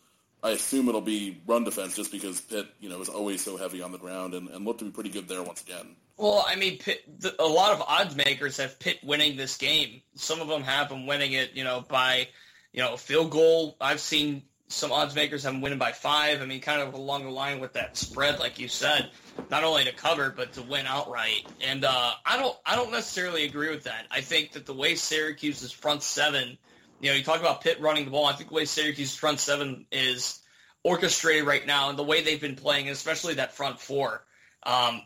[0.42, 3.80] I assume it'll be run defense just because Pitt, you know, is always so heavy
[3.80, 5.94] on the ground and, and looked to be pretty good there once again.
[6.22, 10.02] Well, I mean, Pitt, the, a lot of odds makers have Pitt winning this game.
[10.14, 12.28] Some of them have them winning it, you know, by,
[12.72, 13.76] you know, field goal.
[13.80, 16.40] I've seen some odds makers have them winning by five.
[16.40, 19.10] I mean, kind of along the line with that spread, like you said,
[19.50, 21.44] not only to cover but to win outright.
[21.60, 24.06] And uh, I don't, I don't necessarily agree with that.
[24.08, 26.56] I think that the way Syracuse's front seven–
[27.00, 28.26] you know, you talk about Pitt running the ball.
[28.26, 30.40] I think the way Syracuse's front seven is
[30.84, 34.24] orchestrated right now and the way they've been playing, especially that front four,
[34.62, 35.02] um,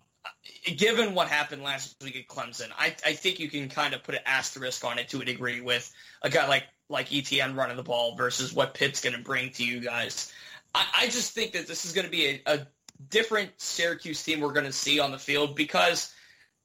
[0.74, 4.14] given what happened last week at Clemson, I, I think you can kind of put
[4.14, 7.82] an asterisk on it to a degree with a guy like like Etienne running the
[7.82, 10.32] ball versus what Pitt's going to bring to you guys.
[10.74, 12.66] I, I just think that this is going to be a, a
[13.10, 16.14] different Syracuse team we're going to see on the field because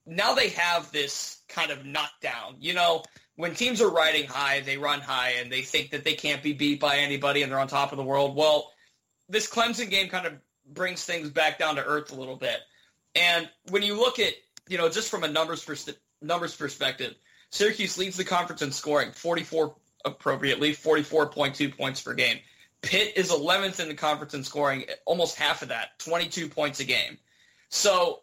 [0.06, 2.56] now they have this kind of knockdown.
[2.60, 3.04] You know,
[3.36, 6.54] when teams are riding high, they run high and they think that they can't be
[6.54, 8.36] beat by anybody and they're on top of the world.
[8.36, 8.72] Well,
[9.30, 10.34] this Clemson game kind of
[10.72, 12.60] brings things back down to earth a little bit.
[13.16, 14.34] And when you look at,
[14.68, 15.90] you know, just from a numbers pers-
[16.22, 17.16] numbers perspective,
[17.50, 22.40] Syracuse leads the conference in scoring, 44 appropriately, 44.2 points per game.
[22.82, 26.84] Pitt is 11th in the conference in scoring, almost half of that, 22 points a
[26.84, 27.18] game.
[27.70, 28.22] So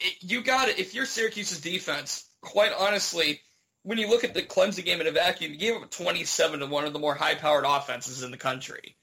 [0.00, 0.78] it, you got it.
[0.78, 3.40] If you're Syracuse's defense, quite honestly,
[3.82, 6.66] when you look at the Clemson game in a vacuum, you gave up 27 to
[6.66, 8.96] one of the more high-powered offenses in the country.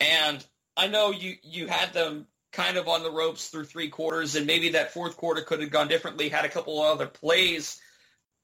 [0.00, 0.44] And
[0.76, 4.46] I know you, you had them kind of on the ropes through three quarters, and
[4.46, 7.80] maybe that fourth quarter could have gone differently, had a couple of other plays,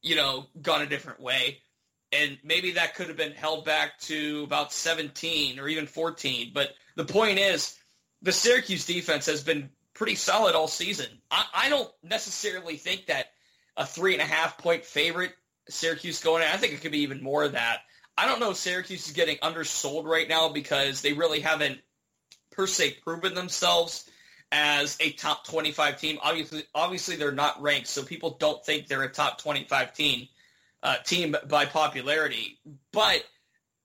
[0.03, 1.59] you know, gone a different way.
[2.11, 6.53] And maybe that could have been held back to about 17 or even 14.
[6.55, 7.77] But the point is,
[8.23, 11.07] the Syracuse defense has been pretty solid all season.
[11.31, 13.27] I, I don't necessarily think that
[13.77, 15.35] a three and a half point favorite
[15.69, 16.49] Syracuse going in.
[16.49, 17.81] I think it could be even more of that.
[18.17, 21.79] I don't know if Syracuse is getting undersold right now because they really haven't
[22.59, 24.11] per se proven themselves
[24.51, 26.19] as a top 25 team.
[26.21, 30.29] Obviously, obviously they're not ranked, so people don't think they're a top 25 team
[30.83, 32.59] uh, team by popularity.
[32.93, 33.25] But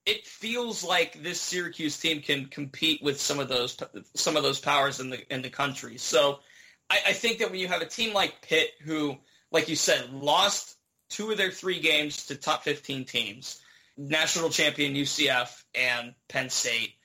[0.07, 3.77] it feels like this Syracuse team can compete with some of those
[4.15, 5.97] some of those powers in the in the country.
[5.97, 6.39] So
[6.89, 9.17] I, I think that when you have a team like Pitt, who,
[9.51, 10.77] like you said, lost
[11.09, 13.61] two of their three games to top 15 teams,
[13.97, 16.95] national champion UCF and Penn State.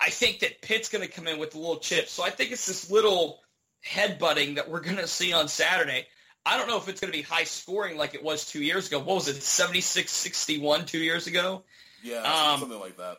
[0.00, 2.08] I think that Pitt's going to come in with a little chip.
[2.08, 3.40] So I think it's this little
[3.84, 6.06] headbutting that we're going to see on Saturday.
[6.44, 8.86] I don't know if it's going to be high scoring like it was two years
[8.86, 8.98] ago.
[8.98, 11.62] What was it, 76-61 two years ago?
[12.02, 13.18] Yeah, um, something like that.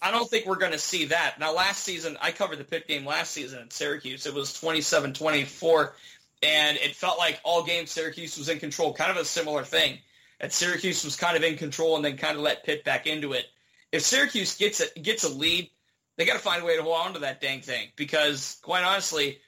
[0.00, 1.40] I don't think we're going to see that.
[1.40, 4.26] Now, last season, I covered the Pitt game last season at Syracuse.
[4.26, 5.90] It was 27-24
[6.42, 8.92] and it felt like all game Syracuse was in control.
[8.92, 9.98] Kind of a similar thing.
[10.40, 13.32] That Syracuse was kind of in control and then kind of let Pitt back into
[13.32, 13.46] it.
[13.90, 15.68] If Syracuse gets a, gets a lead,
[16.18, 18.82] they got to find a way to hold on to that dang thing because, quite
[18.82, 19.38] honestly,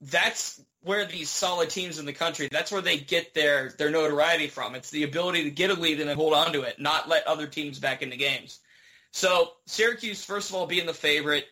[0.00, 4.46] that's where these solid teams in the country, that's where they get their, their notoriety
[4.46, 4.76] from.
[4.76, 7.26] It's the ability to get a lead and then hold on to it, not let
[7.26, 8.60] other teams back into games.
[9.10, 11.44] So Syracuse, first of all, being the favorite.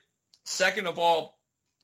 [0.45, 1.39] Second of all,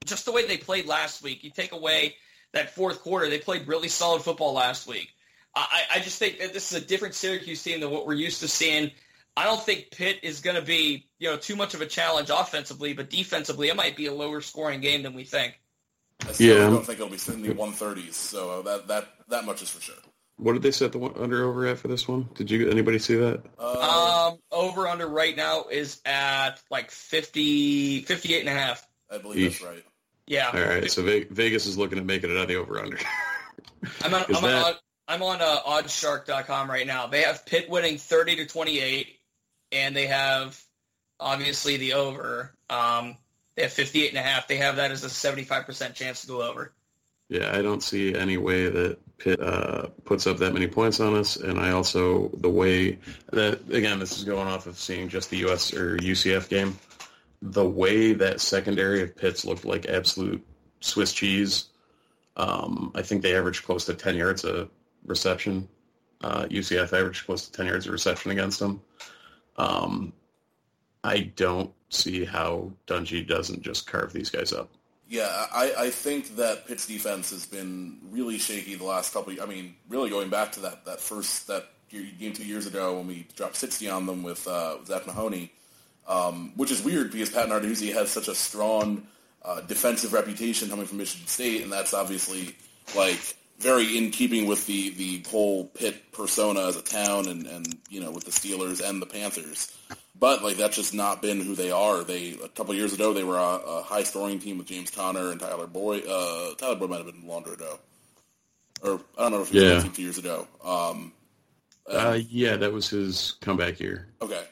[0.04, 1.44] just the way they played last week.
[1.44, 2.14] You take away
[2.52, 3.28] that fourth quarter.
[3.28, 5.12] They played really solid football last week.
[5.54, 8.40] I, I just think that this is a different Syracuse team than what we're used
[8.40, 8.92] to seeing.
[9.36, 12.30] I don't think Pitt is going to be, you know, too much of a challenge
[12.30, 15.60] offensively, but defensively, it might be a lower scoring game than we think.
[16.26, 16.70] I still yeah.
[16.70, 19.94] don't think it'll be in the 130s, so that that that much is for sure.
[20.38, 22.28] What did they set the under over at for this one?
[22.34, 23.42] Did you anybody see that?
[23.58, 28.86] Uh, um, over under right now is at like 50, 58 and a half.
[29.10, 29.60] I believe Eesh.
[29.60, 29.84] that's right.
[30.26, 30.50] Yeah.
[30.52, 30.90] All right.
[30.90, 32.98] So Vegas is looking to make it out of the over under.
[34.02, 34.24] I'm on.
[34.34, 34.66] I'm that...
[34.66, 34.74] on,
[35.08, 37.06] I'm on uh, oddshark.com right now.
[37.06, 39.16] They have Pitt winning 30 to 28,
[39.72, 40.60] and they have
[41.18, 42.54] obviously the over.
[42.70, 43.16] Um,
[43.56, 44.48] they have 58 and a half.
[44.48, 46.72] They have that as a 75% chance to go over.
[47.28, 51.16] Yeah, I don't see any way that Pitt uh, puts up that many points on
[51.16, 52.98] us, and I also the way
[53.32, 56.78] that again this is going off of seeing just the US or UCF game,
[57.42, 60.46] the way that secondary of Pitt's looked like absolute
[60.80, 61.66] Swiss cheese.
[62.36, 64.68] Um, I think they averaged close to 10 yards a
[65.06, 65.68] reception.
[66.20, 68.82] Uh, UCF averaged close to 10 yards of reception against them.
[69.56, 70.12] Um,
[71.04, 74.70] I don't see how Dungey doesn't just carve these guys up.
[75.08, 79.32] Yeah, I, I think that Pitt's defense has been really shaky the last couple.
[79.32, 82.96] Of, I mean, really going back to that that first that game two years ago
[82.96, 85.52] when we dropped 60 on them with uh, Zach Mahoney,
[86.08, 89.06] um, which is weird because Pat Narduzzi has such a strong
[89.44, 92.56] uh, defensive reputation coming from Michigan State, and that's obviously
[92.96, 97.78] like very in keeping with the the whole Pitt persona as a town, and and
[97.88, 99.76] you know with the Steelers and the Panthers.
[100.18, 102.04] But like that's just not been who they are.
[102.04, 105.30] They a couple years ago they were a, a high scoring team with James Conner
[105.30, 106.04] and Tyler Boyd.
[106.06, 107.78] Uh, Tyler Boyd might have been longer ago,
[108.82, 109.90] or I don't know if he was yeah.
[109.90, 110.46] two years ago.
[110.64, 111.12] Um,
[111.90, 114.08] uh, yeah, that was his comeback year.
[114.20, 114.42] Okay.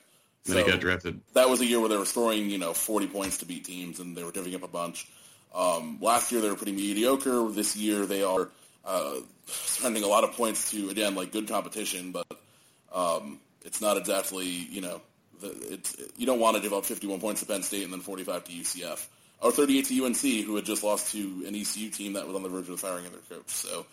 [0.44, 1.20] Then so he got drafted.
[1.32, 3.98] That was a year where they were scoring, you know, 40 points to beat teams,
[3.98, 5.08] and they were giving up a bunch.
[5.54, 7.48] Um, last year they were pretty mediocre.
[7.48, 8.50] This year they are
[8.86, 9.14] uh,
[9.46, 12.26] spending a lot of points to again like good competition, but
[12.92, 15.00] um, it's not exactly you know
[15.42, 18.44] it's, you don't want to give up 51 points to Penn State and then 45
[18.44, 19.06] to UCF
[19.40, 22.42] or 38 to UNC, who had just lost to an ECU team that was on
[22.42, 23.50] the verge of firing their coach.
[23.50, 23.84] So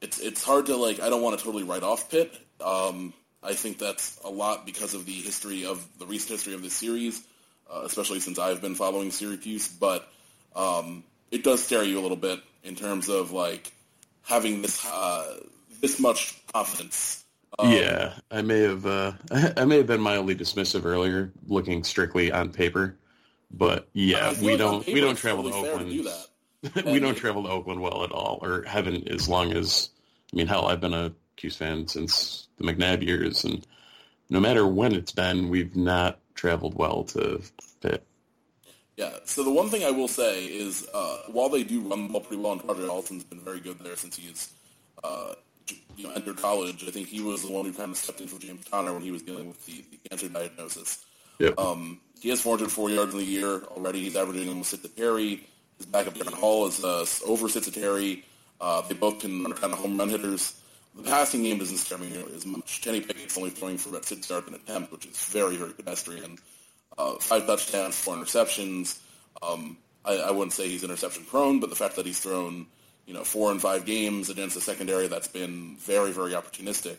[0.00, 1.00] it's it's hard to like.
[1.00, 2.32] I don't want to totally write off Pitt.
[2.64, 3.12] Um,
[3.42, 6.74] I think that's a lot because of the history of the recent history of this
[6.74, 7.20] series,
[7.72, 9.68] uh, especially since I've been following Syracuse.
[9.68, 10.08] But
[10.54, 13.72] um, it does scare you a little bit in terms of like
[14.24, 15.40] having this uh,
[15.80, 17.22] this much confidence
[17.58, 19.12] um, yeah, I may have uh,
[19.56, 22.96] I may have been mildly dismissive earlier, looking strictly on paper,
[23.50, 25.90] but yeah, we don't we don't travel to Oakland.
[25.90, 26.02] To
[26.72, 29.90] do we don't travel to Oakland well at all, or haven't as long as
[30.32, 33.66] I mean, hell, I've been a Cuse fan since the McNabb years, and
[34.30, 37.42] no matter when it's been, we've not traveled well to
[37.82, 38.06] Pitt.
[38.96, 39.16] Yeah.
[39.24, 42.20] So the one thing I will say is, uh, while they do run the ball
[42.20, 44.52] pretty well, and Roger Alton's been very good there since he's
[45.02, 45.34] uh,
[45.96, 48.28] you know, entered college, I think he was the one who kind of stepped in
[48.28, 51.04] for James Conner when he was dealing with the, the cancer diagnosis.
[51.38, 51.58] Yep.
[51.58, 54.00] Um, he has 404 yards in the year already.
[54.00, 55.46] He's averaging almost six to carry.
[55.76, 58.24] His backup Darrin Hall is uh, over six to carry.
[58.60, 60.60] Uh, they both can are kind of home run hitters.
[60.94, 62.82] The passing game doesn't scare me nearly as much.
[62.82, 66.38] Kenny Pickett's only throwing for about six yards an attempt, which is very, very pedestrian.
[66.96, 68.98] Uh, five touchdowns, four interceptions.
[69.42, 72.66] Um, I, I wouldn't say he's interception prone, but the fact that he's thrown–
[73.06, 76.96] you know, four and five games against a secondary that's been very, very opportunistic.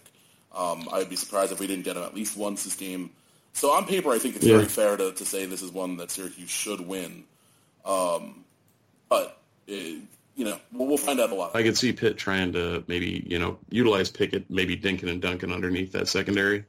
[0.56, 3.10] Um, I'd be surprised if we didn't get him at least once this game.
[3.54, 4.58] So on paper, I think it's yeah.
[4.58, 7.24] very fair to, to say this is one that Syracuse should win.
[7.86, 8.44] Um,
[9.10, 9.38] but,
[9.68, 10.02] it,
[10.36, 11.56] you know, we'll, we'll, find out a lot.
[11.56, 15.52] I could see Pitt trying to maybe, you know, utilize Pickett, maybe Dinkin and Duncan
[15.52, 16.66] underneath that secondary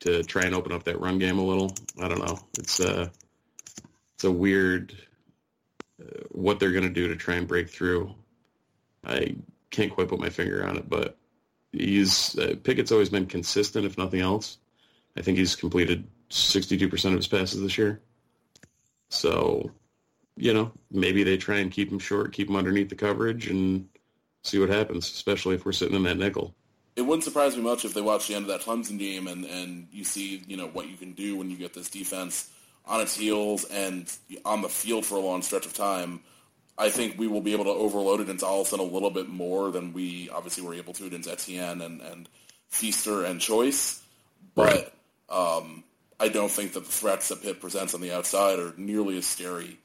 [0.00, 1.74] to try and open up that run game a little.
[2.00, 2.38] I don't know.
[2.58, 3.08] It's, uh,
[4.14, 4.94] it's a weird
[6.00, 8.14] uh, what they're going to do to try and break through.
[9.04, 9.36] I
[9.70, 11.16] can't quite put my finger on it, but
[11.72, 14.58] he's uh, Pickett's always been consistent, if nothing else.
[15.16, 18.00] I think he's completed 62% of his passes this year.
[19.08, 19.70] So,
[20.36, 23.88] you know, maybe they try and keep him short, keep him underneath the coverage, and
[24.44, 26.54] see what happens, especially if we're sitting in that nickel.
[26.98, 29.44] It wouldn't surprise me much if they watch the end of that Clemson game and,
[29.44, 32.50] and you see, you know, what you can do when you get this defense
[32.86, 34.10] on its heels and
[34.44, 36.20] on the field for a long stretch of time
[36.78, 39.92] I think we will be able to overload against Ollison a little bit more than
[39.92, 42.28] we obviously were able to against Etienne and, and
[42.68, 44.00] Feaster and Choice.
[44.54, 44.92] But
[45.28, 45.58] right.
[45.58, 45.82] um,
[46.20, 49.26] I don't think that the threats that Pitt presents on the outside are nearly as
[49.26, 49.76] scary.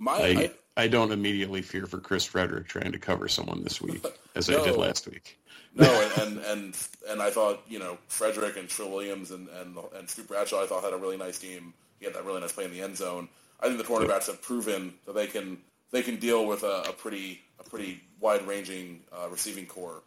[0.00, 0.50] My, I, I,
[0.84, 4.04] I don't immediately fear for Chris Fredrick trying to cover someone this week
[4.34, 5.38] as no, I did last week.
[5.74, 6.76] No, and, and
[7.08, 10.66] and I thought you know Fredrick and Trill Williams and and and Stu Bradshaw I
[10.66, 11.74] thought had a really nice game.
[11.98, 13.28] He had that really nice play in the end zone.
[13.60, 15.58] I think the cornerbacks have proven that they can
[15.90, 20.02] they can deal with a, a pretty a pretty wide-ranging uh, receiving core.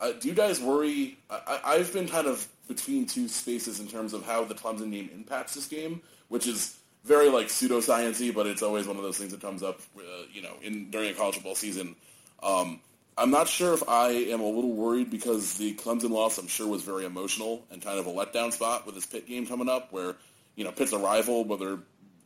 [0.00, 1.16] Uh, do you guys worry?
[1.30, 5.08] I, I've been kind of between two spaces in terms of how the Clemson game
[5.14, 9.30] impacts this game, which is very like pseudosciency, but it's always one of those things
[9.30, 10.00] that comes up, uh,
[10.32, 11.94] you know, in during a college football season.
[12.42, 12.80] Um,
[13.18, 16.66] I'm not sure if I am a little worried because the Clemson loss, I'm sure,
[16.66, 19.90] was very emotional and kind of a letdown spot with this Pitt game coming up,
[19.90, 20.16] where
[20.54, 21.78] you know Pitt's a rival, but they're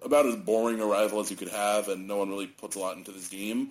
[0.05, 2.81] about as boring a rival as you could have, and no one really puts a
[2.81, 3.69] lot into this game.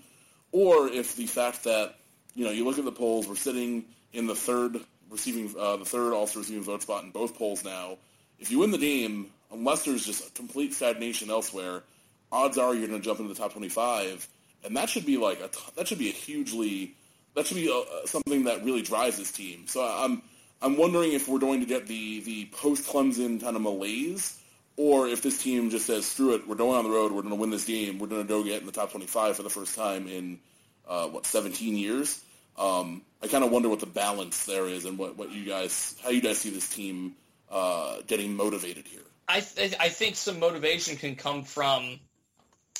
[0.53, 1.95] Or if the fact that
[2.35, 5.85] you know you look at the polls, we're sitting in the third receiving, uh, the
[5.85, 7.97] third all-star receiving vote spot in both polls now.
[8.39, 11.83] If you win the game, unless there's just complete stagnation elsewhere,
[12.31, 14.25] odds are you're going to jump into the top 25,
[14.63, 15.39] and that should be like
[15.75, 16.95] that should be a hugely
[17.35, 19.67] that should be a, something that really drives this team.
[19.67, 20.21] So I'm
[20.61, 24.39] I'm wondering if we're going to get the the post Clemson kind of malaise,
[24.77, 27.33] or if this team just says screw it, we're going on the road, we're going
[27.33, 29.49] to win this game, we're going to go get in the top 25 for the
[29.49, 30.39] first time in
[30.87, 32.21] uh, what 17 years.
[32.57, 35.95] Um, I kind of wonder what the balance there is and what, what you guys
[36.03, 37.15] how you guys see this team
[37.49, 39.01] uh, getting motivated here.
[39.27, 41.99] I th- I think some motivation can come from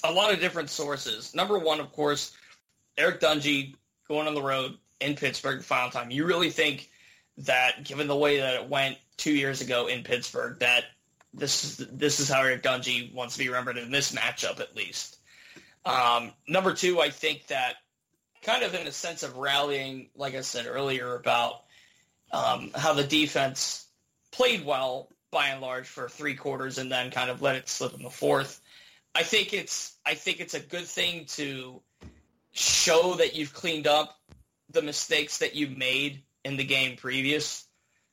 [0.04, 1.34] a lot of different sources.
[1.36, 2.36] Number one, of course,
[2.98, 3.76] Eric Dungey
[4.10, 6.12] going on the road in Pittsburgh final time.
[6.12, 6.90] You really think
[7.40, 10.84] that, given the way that it went two years ago in Pittsburgh, that
[11.34, 14.76] this is this is how Eric Dungey wants to be remembered in this matchup, at
[14.76, 15.18] least.
[15.86, 17.76] Um, number two, I think that
[18.42, 21.64] kind of in a sense of rallying, like I said earlier, about
[22.32, 23.86] um, how the defense
[24.32, 27.94] played well by and large for three quarters and then kind of let it slip
[27.94, 28.60] in the fourth.
[29.14, 31.82] I think it's I think it's a good thing to
[32.52, 34.18] show that you've cleaned up
[34.70, 37.66] the mistakes that you made in the game previous.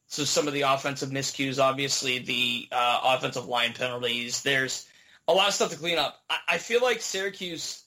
[0.09, 4.43] So some of the offensive miscues, obviously the uh, offensive line penalties.
[4.43, 4.87] There's
[5.26, 6.20] a lot of stuff to clean up.
[6.30, 7.82] I, I feel like Syracuse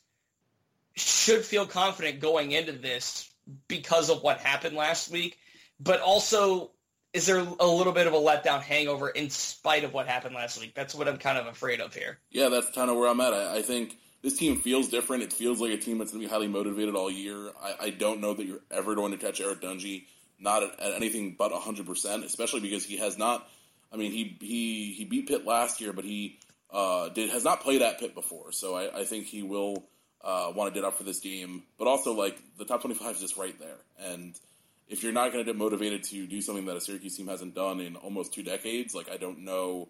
[0.96, 3.30] should feel confident going into this
[3.68, 5.38] because of what happened last week,
[5.80, 6.72] but also
[7.14, 10.60] is there a little bit of a letdown hangover in spite of what happened last
[10.60, 10.76] week?
[10.76, 12.20] That's what I'm kind of afraid of here.
[12.30, 13.34] Yeah, that's kind of where I'm at.
[13.34, 15.24] I, I think this team feels different.
[15.24, 17.52] It feels like a team that's going to be highly motivated all year.
[17.62, 20.06] I, I, don't know that you're ever going to catch Eric Dungey
[20.40, 23.48] not at, at anything but 100%, especially because he has not.
[23.92, 26.38] I mean, he he he beat Pitt last year, but he
[26.72, 28.52] uh, did has not played at Pitt before.
[28.52, 29.84] So I, I think he will
[30.24, 31.64] uh, want to get up for this game.
[31.78, 34.40] But also, like the top 25 is just right there, and
[34.88, 37.56] if you're not going to get motivated to do something that a Syracuse team hasn't
[37.56, 39.90] done in almost two decades, like I don't know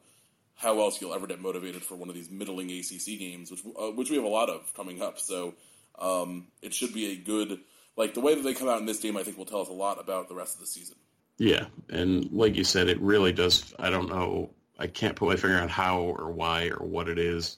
[0.59, 3.91] how else you'll ever get motivated for one of these middling ACC games, which uh,
[3.91, 5.17] which we have a lot of coming up.
[5.17, 5.55] So
[5.97, 7.59] um, it should be a good
[7.95, 9.17] like the way that they come out in this game.
[9.17, 10.97] I think will tell us a lot about the rest of the season.
[11.37, 13.73] Yeah, and like you said, it really does.
[13.79, 14.51] I don't know.
[14.77, 17.57] I can't put my finger on how or why or what it is.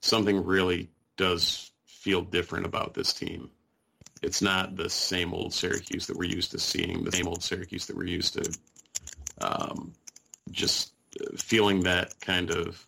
[0.00, 3.50] Something really does feel different about this team.
[4.22, 7.02] It's not the same old Syracuse that we're used to seeing.
[7.02, 8.52] The same old Syracuse that we're used to
[9.40, 9.92] um,
[10.52, 10.91] just
[11.36, 12.86] feeling that kind of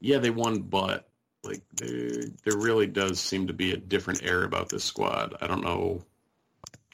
[0.00, 1.08] yeah they won but
[1.44, 5.46] like there there really does seem to be a different air about this squad i
[5.46, 6.02] don't know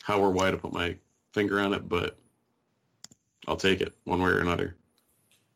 [0.03, 0.97] how or why to put my
[1.33, 2.19] finger on it but
[3.47, 4.75] i'll take it one way or another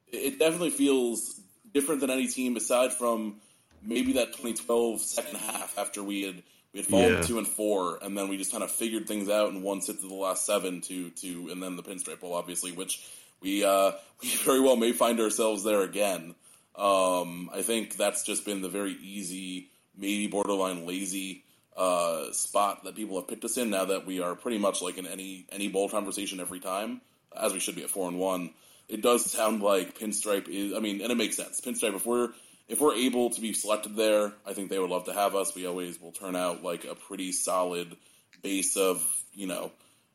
[0.08, 1.40] it definitely feels
[1.72, 3.36] different than any team aside from
[3.82, 7.22] maybe that 2012 second half after we had we had fallen yeah.
[7.22, 10.02] two and four, and then we just kind of figured things out and won six
[10.02, 13.06] of the last seven to to, and then the Pinstripe Bowl, obviously, which
[13.42, 16.34] we uh, we very well may find ourselves there again.
[16.74, 21.44] Um, I think that's just been the very easy, maybe borderline lazy
[21.76, 23.70] uh, spot that people have picked us in.
[23.70, 27.00] Now that we are pretty much like in any any bowl conversation every time,
[27.36, 28.50] as we should be at four and one.
[28.88, 30.74] It does sound like Pinstripe is.
[30.74, 31.60] I mean, and it makes sense.
[31.60, 32.30] Pinstripe, if we're
[32.68, 35.54] if we're able to be selected there, I think they would love to have us.
[35.54, 37.96] We always will turn out like a pretty solid
[38.42, 39.72] base of you know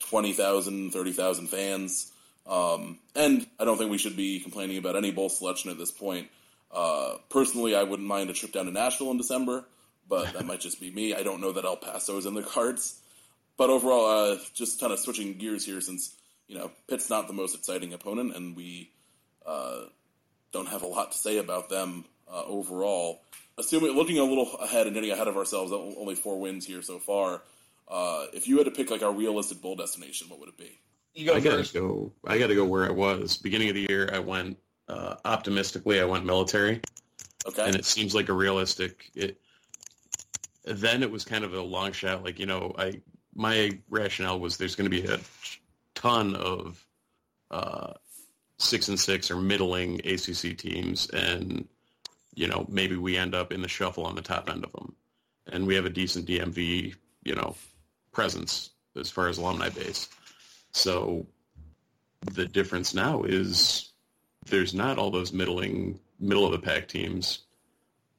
[0.10, 2.12] 20,000, 30,000 fans.
[2.48, 5.91] Um, and I don't think we should be complaining about any bowl selection at this
[5.91, 6.30] point.
[6.72, 9.66] Uh, personally, I wouldn't mind a trip down to Nashville in December,
[10.08, 11.14] but that might just be me.
[11.14, 13.02] I don't know that El Paso is in the cards.
[13.58, 16.16] But overall, uh, just kind of switching gears here, since
[16.48, 18.91] you know Pitt's not the most exciting opponent, and we
[19.45, 19.82] uh,
[20.52, 23.22] don't have a lot to say about them uh, overall.
[23.58, 27.00] Assuming looking a little ahead and getting ahead of ourselves, only four wins here so
[27.00, 27.41] far.
[27.88, 30.78] Uh, if you had to pick like our realistic bowl destination, what would it be?
[31.18, 32.13] You go I gotta go.
[32.28, 34.07] I gotta go where I was beginning of the year.
[34.13, 34.55] I went
[34.88, 35.99] uh, optimistically.
[35.99, 36.80] I went military.
[37.47, 37.65] Okay.
[37.65, 39.09] And it seems like a realistic.
[39.15, 39.41] It.
[40.63, 42.24] Then it was kind of a long shot.
[42.24, 43.01] Like you know, I
[43.34, 45.20] my rationale was there's going to be a
[45.95, 46.86] ton of
[47.49, 47.93] uh,
[48.59, 51.68] six and six or middling ACC teams, and
[52.36, 54.95] you know maybe we end up in the shuffle on the top end of them,
[55.47, 56.93] and we have a decent DMV,
[57.24, 57.55] you know,
[58.11, 60.09] presence as far as alumni base.
[60.72, 61.28] So
[62.34, 63.91] the difference now is
[64.45, 67.39] there's not all those middling middle of the pack teams,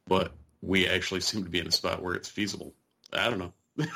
[0.06, 0.32] but
[0.62, 2.74] we actually seem to be in a spot where it's feasible.
[3.12, 3.52] I don't know.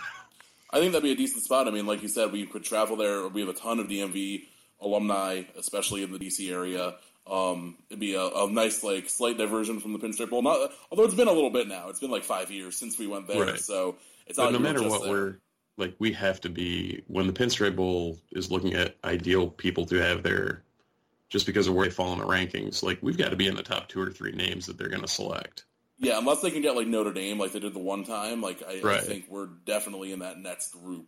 [0.72, 1.68] I think that'd be a decent spot.
[1.68, 3.28] I mean, like you said, we could travel there.
[3.28, 4.44] We have a ton of DMV
[4.80, 6.94] alumni, especially in the DC area.
[7.26, 10.42] Um, it'd be a, a, nice, like, slight diversion from the Pinstripe Bowl.
[10.42, 11.88] Not, although it's been a little bit now.
[11.88, 13.61] It's been like five years since we went there, right.
[13.61, 13.96] so
[14.26, 14.53] it's not.
[14.53, 15.11] no matter what, there.
[15.11, 15.38] we're
[15.77, 19.97] like we have to be when the Pinstripe Bowl is looking at ideal people to
[19.97, 20.62] have there,
[21.29, 22.83] just because of where they fall in the rankings.
[22.83, 25.03] Like we've got to be in the top two or three names that they're going
[25.03, 25.64] to select.
[25.99, 28.41] Yeah, unless they can get like Notre Dame, like they did the one time.
[28.41, 28.99] Like I, right.
[28.99, 31.07] I think we're definitely in that next group,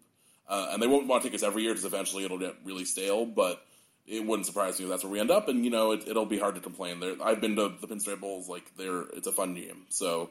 [0.48, 2.84] uh, and they won't want to take us every year because eventually it'll get really
[2.84, 3.26] stale.
[3.26, 3.60] But
[4.06, 6.26] it wouldn't surprise me if that's where we end up, and you know it, will
[6.26, 7.00] be hard to complain.
[7.00, 9.86] There, I've been to the Pinstripe Bowls, like they're it's a fun game.
[9.88, 10.30] So,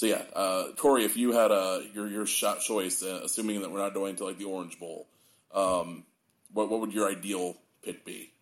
[0.00, 3.70] so yeah, uh, Corey, if you had a your your shot choice, uh, assuming that
[3.70, 5.06] we're not going to like the Orange Bowl,
[5.52, 6.04] um,
[6.54, 8.32] what what would your ideal pick be?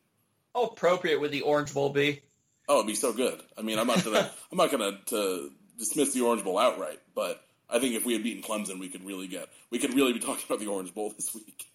[0.55, 2.23] How appropriate would the Orange Bowl be?
[2.69, 3.43] Oh, it'd be so good.
[3.59, 7.45] I mean, I'm not gonna I'm not gonna to dismiss the Orange Bowl outright, but
[7.69, 10.21] I think if we had beaten Clemson, we could really get we could really be
[10.21, 11.67] talking about the Orange Bowl this week.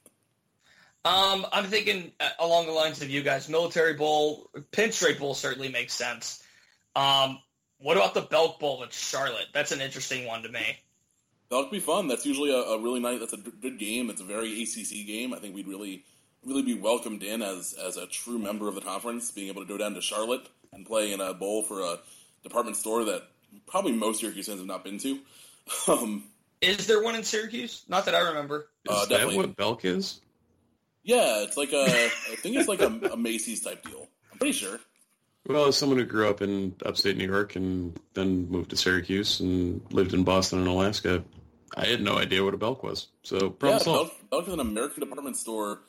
[1.03, 3.49] Um, I'm thinking uh, along the lines of you guys.
[3.49, 6.41] Military Bowl, Pinstripe Bowl certainly makes sense.
[6.95, 7.39] Um,
[7.83, 9.47] what about the Belk Bowl at Charlotte?
[9.53, 10.77] That's an interesting one to me.
[11.49, 12.07] That'll be fun.
[12.07, 13.19] That's usually a, a really nice.
[13.19, 14.09] That's a good game.
[14.09, 15.33] It's a very ACC game.
[15.33, 16.05] I think we'd really,
[16.45, 19.67] really be welcomed in as as a true member of the conference, being able to
[19.67, 21.99] go down to Charlotte and play in a bowl for a
[22.41, 23.23] department store that
[23.67, 25.19] probably most Syracuse fans have not been to.
[25.87, 26.25] Um,
[26.59, 27.83] is there one in Syracuse?
[27.87, 28.67] Not that I remember.
[28.87, 30.19] Uh, is that what Belk is?
[31.03, 31.85] Yeah, it's like a.
[31.85, 34.09] I think it's like a, a Macy's type deal.
[34.31, 34.79] I'm pretty sure.
[35.45, 39.41] Well, as someone who grew up in upstate New York and then moved to Syracuse
[39.41, 41.23] and lived in Boston and Alaska,
[41.75, 43.07] I had no idea what a Belk was.
[43.23, 44.11] So problem yeah, solved.
[44.11, 45.81] Belk, Belk is an American department store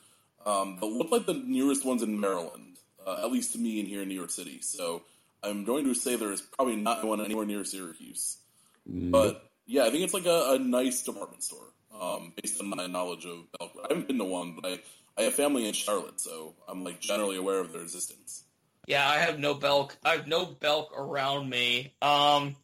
[0.45, 3.85] um, that looked like the nearest ones in Maryland, uh, at least to me in
[3.85, 4.59] here in New York City.
[4.61, 5.03] So
[5.41, 8.37] I'm going to say there is probably not one anywhere near Syracuse.
[8.85, 12.87] But yeah, I think it's like a, a nice department store um, based on my
[12.87, 13.71] knowledge of Belk.
[13.83, 14.79] I haven't been to one, but I
[15.17, 18.43] I have family in Charlotte, so I'm like generally aware of their existence.
[18.87, 19.97] Yeah, I have no Belk.
[20.03, 21.93] I have no Belk around me.
[22.01, 22.55] Um,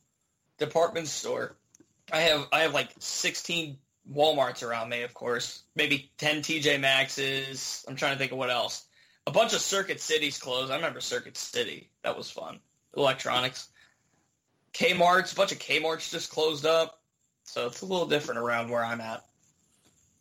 [0.57, 1.55] department store.
[2.11, 3.77] I have I have like 16
[4.13, 5.63] WalMarts around me, of course.
[5.75, 7.85] Maybe 10 TJ Maxxes.
[7.87, 8.85] I'm trying to think of what else.
[9.27, 10.71] A bunch of Circuit Cities closed.
[10.71, 11.89] I remember Circuit City.
[12.03, 12.59] That was fun.
[12.95, 13.69] Electronics.
[14.73, 15.33] Kmart's.
[15.33, 16.99] A bunch of Kmart's just closed up.
[17.43, 19.25] So it's a little different around where I'm at.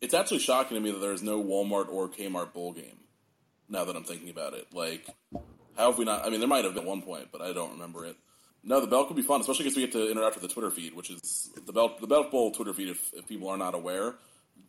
[0.01, 2.97] It's actually shocking to me that there's no Walmart or Kmart bowl game.
[3.69, 5.07] Now that I'm thinking about it, like,
[5.77, 6.25] how have we not?
[6.25, 8.15] I mean, there might have been one point, but I don't remember it.
[8.63, 10.69] No, the Belk could be fun, especially because we get to interact with the Twitter
[10.69, 12.89] feed, which is the Belk the Belk Bowl Twitter feed.
[12.89, 14.15] If, if people are not aware,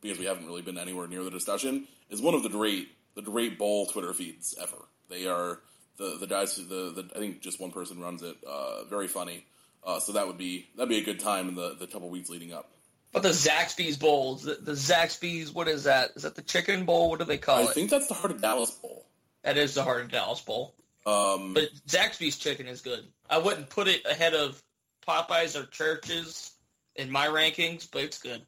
[0.01, 3.23] because we haven't really been anywhere near the discussion, is one of the great the
[3.23, 4.77] great bowl Twitter feeds ever.
[5.11, 5.61] They are
[5.99, 8.37] the the guys the, the I think just one person runs it.
[8.47, 9.45] Uh, very funny.
[9.85, 12.31] Uh, so that would be that'd be a good time in the the couple weeks
[12.31, 12.71] leading up.
[13.13, 16.13] But the Zaxby's bowls, the, the Zaxby's, what is that?
[16.17, 17.11] Is that the chicken bowl?
[17.11, 17.69] What do they call I it?
[17.69, 19.05] I think that's the Heart of Dallas bowl.
[19.43, 20.75] That is the Heart of Dallas bowl.
[21.05, 23.05] Um, but Zaxby's chicken is good.
[23.29, 24.63] I wouldn't put it ahead of
[25.07, 26.53] Popeyes or Church's
[26.97, 28.43] in my rankings, but it's good.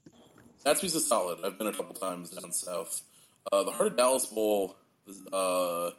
[0.65, 1.41] Zaxby's is solid.
[1.45, 3.03] I've been a couple times down south.
[3.53, 4.77] Uh, the Heart of Dallas bowl.
[5.33, 5.91] Uh,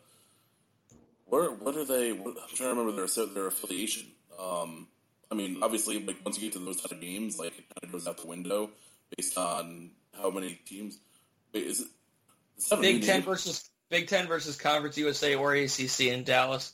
[1.26, 2.12] where what are they?
[2.14, 4.08] What, I'm trying to remember their their affiliation.
[4.39, 4.88] Um,
[5.32, 7.84] I mean, obviously, like once you get to those type of games, like it kind
[7.84, 8.72] of goes out the window
[9.16, 10.99] based on how many teams.
[11.53, 16.73] Wait, is it Big Ten versus Big Ten versus Conference USA or ACC in Dallas?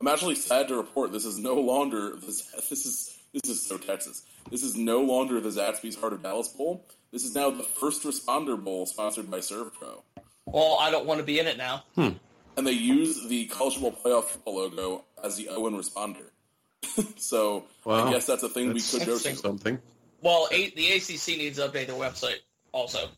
[0.00, 2.50] I'm actually sad to report this is no longer this.
[2.68, 4.24] This is this is so Texas.
[4.50, 6.84] This is no longer the Zaxby's Heart of Dallas Bowl.
[7.12, 10.02] This is now the First Responder Bowl, sponsored by ServPro.
[10.46, 11.84] Well, I don't want to be in it now.
[11.94, 12.08] Hmm.
[12.56, 16.24] And they use the College Football Playoff logo as the Owen responder.
[17.20, 19.36] so I guess that's a thing that's we could go to.
[19.36, 19.78] Something.
[20.22, 22.38] Well, a- the ACC needs to update their website
[22.72, 23.10] also.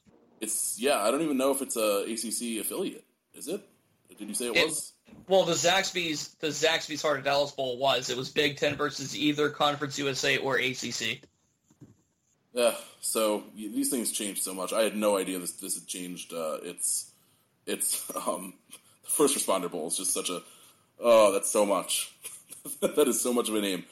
[0.42, 0.98] It's yeah.
[1.00, 3.06] I don't even know if it's a ACC affiliate.
[3.34, 3.60] Is it?
[4.18, 4.92] Did you say it, it was?
[5.28, 8.10] Well, the Zaxby's the Zaxby's Heart of Dallas Bowl was.
[8.10, 11.20] It was Big Ten versus either Conference USA or ACC.
[12.52, 12.74] Yeah.
[13.00, 14.72] So these things change so much.
[14.72, 16.32] I had no idea this this had changed.
[16.32, 17.10] Uh, it's
[17.66, 20.42] it's um, the First Responder Bowl is just such a
[20.98, 22.14] oh that's so much.
[22.80, 23.84] that is so much of a name.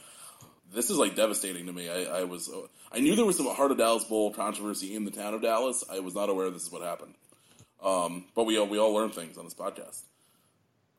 [0.75, 1.89] This is like devastating to me.
[1.89, 2.51] I, I was
[2.93, 5.85] I knew there was some Heart of Dallas Bowl controversy in the town of Dallas.
[5.91, 7.15] I was not aware this is what happened.
[7.83, 10.03] Um, but we all we all learn things on this podcast.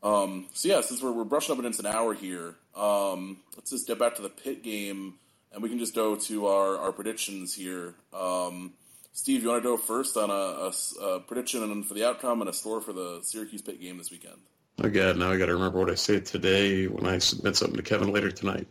[0.01, 3.87] Um, so yeah, since we're, we're brushing up against an hour here, um, let's just
[3.87, 5.15] get back to the Pitt game,
[5.51, 7.95] and we can just go to our, our predictions here.
[8.13, 8.73] Um,
[9.11, 12.49] Steve, you want to go first on a, a, a prediction for the outcome and
[12.49, 14.37] a score for the Syracuse Pitt game this weekend?
[14.81, 17.75] Oh God, now I got to remember what I say today when I submit something
[17.75, 18.67] to Kevin later tonight.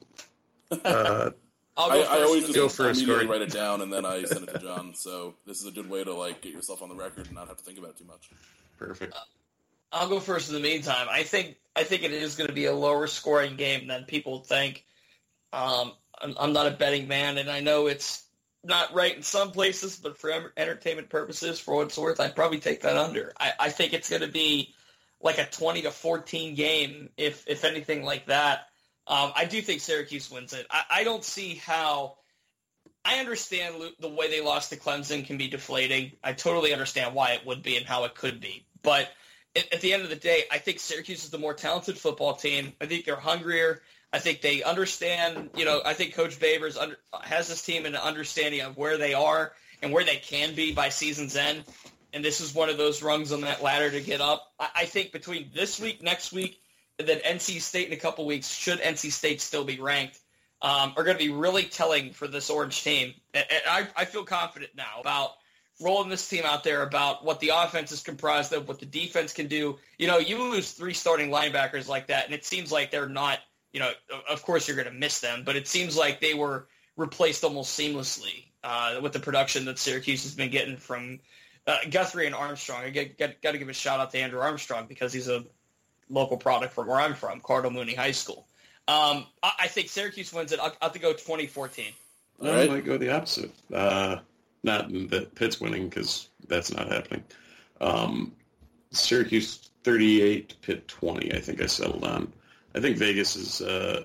[0.84, 1.30] Uh,
[1.78, 4.52] I, I, always just go first, immediately write it down and then I send it
[4.52, 4.94] to John.
[4.94, 7.46] So this is a good way to like get yourself on the record and not
[7.46, 8.30] have to think about it too much.
[8.78, 9.14] Perfect.
[9.14, 9.20] Uh,
[9.92, 11.06] I'll go first in the meantime.
[11.10, 14.40] I think I think it is going to be a lower scoring game than people
[14.40, 14.84] think.
[15.52, 18.24] Um, I'm, I'm not a betting man, and I know it's
[18.64, 22.58] not right in some places, but for entertainment purposes, for what it's worth, I'd probably
[22.58, 23.32] take that under.
[23.38, 24.74] I, I think it's going to be
[25.20, 28.67] like a 20 to 14 game, if if anything like that.
[29.08, 30.66] Um, I do think Syracuse wins it.
[30.70, 32.16] I, I don't see how.
[33.04, 36.12] I understand the way they lost to Clemson can be deflating.
[36.22, 38.66] I totally understand why it would be and how it could be.
[38.82, 39.08] But
[39.56, 42.74] at, the end of the day, I think Syracuse is the more talented football team.
[42.80, 43.80] I think they're hungrier.
[44.12, 45.50] I think they understand.
[45.56, 49.14] You know, I think Coach Babers under, has this team an understanding of where they
[49.14, 49.52] are
[49.82, 51.64] and where they can be by season's end.
[52.12, 54.52] And this is one of those rungs on that ladder to get up.
[54.58, 56.60] I, I think between this week, next week,
[56.98, 60.18] that NC State in a couple weeks, should NC State still be ranked,
[60.62, 63.14] um, are going to be really telling for this Orange team.
[63.34, 65.32] And, I, I feel confident now about
[65.80, 69.32] rolling this team out there, about what the offense is comprised of, what the defense
[69.32, 69.78] can do.
[69.96, 73.38] You know, you lose three starting linebackers like that, and it seems like they're not,
[73.72, 73.92] you know,
[74.28, 77.78] of course you're going to miss them, but it seems like they were replaced almost
[77.78, 81.20] seamlessly uh, with the production that Syracuse has been getting from
[81.68, 82.82] uh, Guthrie and Armstrong.
[82.82, 85.44] I got to give a shout out to Andrew Armstrong because he's a
[86.10, 88.46] local product from where I'm from, Cardinal Mooney High School.
[88.86, 90.60] Um, I, I, think Syracuse wins it.
[90.60, 91.92] I'll, I'll have to go 2014.
[92.40, 92.70] All right.
[92.70, 93.50] I might go the opposite.
[93.72, 94.16] Uh,
[94.62, 97.22] not that Pitt's winning because that's not happening.
[97.80, 98.32] Um,
[98.90, 101.34] Syracuse 38, Pitt 20.
[101.34, 102.32] I think I settled on.
[102.74, 104.04] I think Vegas is uh,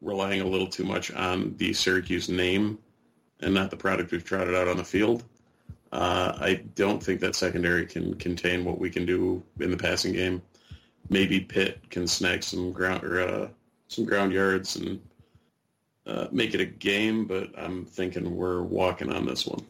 [0.00, 2.78] relying a little too much on the Syracuse name
[3.40, 5.22] and not the product we've trotted out on the field.
[5.92, 10.12] Uh, I don't think that secondary can contain what we can do in the passing
[10.12, 10.42] game
[11.10, 13.48] maybe Pitt can snag some ground or uh,
[13.88, 15.00] some ground yards and
[16.06, 17.26] uh, make it a game.
[17.26, 19.66] But I'm thinking we're walking on this one.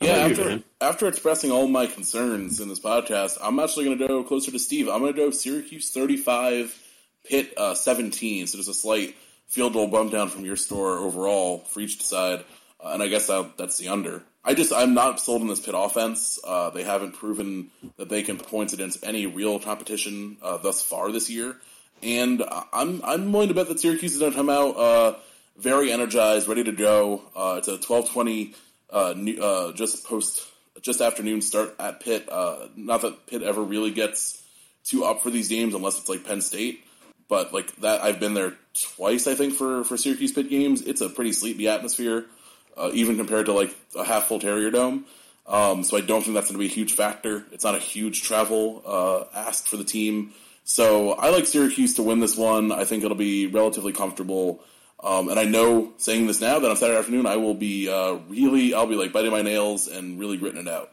[0.00, 3.98] How yeah, after, you, after expressing all my concerns in this podcast, I'm actually going
[3.98, 4.88] to go closer to Steve.
[4.88, 6.78] I'm going to go Syracuse 35,
[7.24, 8.46] Pitt uh, 17.
[8.46, 9.16] So there's a slight
[9.46, 12.44] field goal bump down from your store overall for each side,
[12.78, 14.22] uh, and I guess that, that's the under.
[14.46, 16.38] I just I'm not sold on this Pitt offense.
[16.42, 21.10] Uh, they haven't proven that they can points against any real competition uh, thus far
[21.10, 21.56] this year,
[22.00, 25.14] and I'm I'm willing to bet that Syracuse is going to come out uh,
[25.58, 27.22] very energized, ready to go.
[27.34, 28.54] Uh, it's a 12:20
[28.92, 30.46] uh, uh, just post
[30.80, 32.28] just afternoon start at Pitt.
[32.76, 34.40] not that Pitt ever really gets
[34.84, 36.84] too up for these games unless it's like Penn State,
[37.28, 38.54] but like that I've been there
[38.94, 40.82] twice I think for for Syracuse Pitt games.
[40.82, 42.26] It's a pretty sleepy atmosphere
[42.76, 45.04] uh, even compared to like a half full Carrier Dome.
[45.46, 47.46] Um, so I don't think that's going to be a huge factor.
[47.52, 50.32] It's not a huge travel uh, asked for the team.
[50.64, 52.72] So I like Syracuse to win this one.
[52.72, 54.60] I think it'll be relatively comfortable.
[55.02, 58.14] Um, and I know saying this now that on Saturday afternoon I will be uh,
[58.28, 60.90] really I'll be like biting my nails and really gritting it out.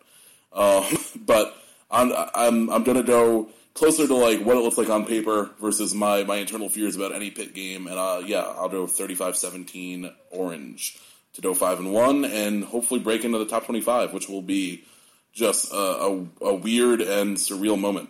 [0.54, 1.56] Um, but
[1.90, 5.96] I'm I'm I'm gonna go closer to like what it looks like on paper versus
[5.96, 7.88] my my internal fears about any Pitt game.
[7.88, 11.00] And uh, yeah, I'll go 35-17 orange
[11.34, 14.42] to go five and one and hopefully break into the top twenty five, which will
[14.42, 14.84] be
[15.34, 18.10] just a, a, a, weird and surreal moment.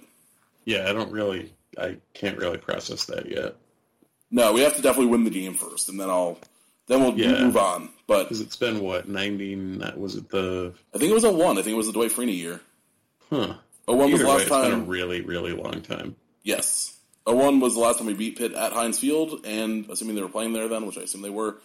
[0.66, 3.56] Yeah, I don't really, I can't really process that yet.
[4.30, 6.38] No, we have to definitely win the game first, and then I'll,
[6.88, 7.44] then we'll yeah.
[7.44, 7.90] move on.
[8.08, 9.56] But because it's been what ninety?
[9.96, 10.74] Was it the?
[10.94, 11.58] I think it was a one.
[11.58, 12.60] I think it was the Dwight Freeney year.
[13.30, 13.56] Huh.
[13.88, 14.66] A one was the last way, time.
[14.66, 16.16] It's been a really, really long time.
[16.44, 16.98] Yes.
[17.26, 20.22] A one was the last time we beat Pitt at Heinz Field, and assuming they
[20.22, 21.58] were playing there then, which I assume they were,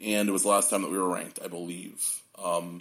[0.00, 2.02] and it was the last time that we were ranked, I believe.
[2.42, 2.80] Um,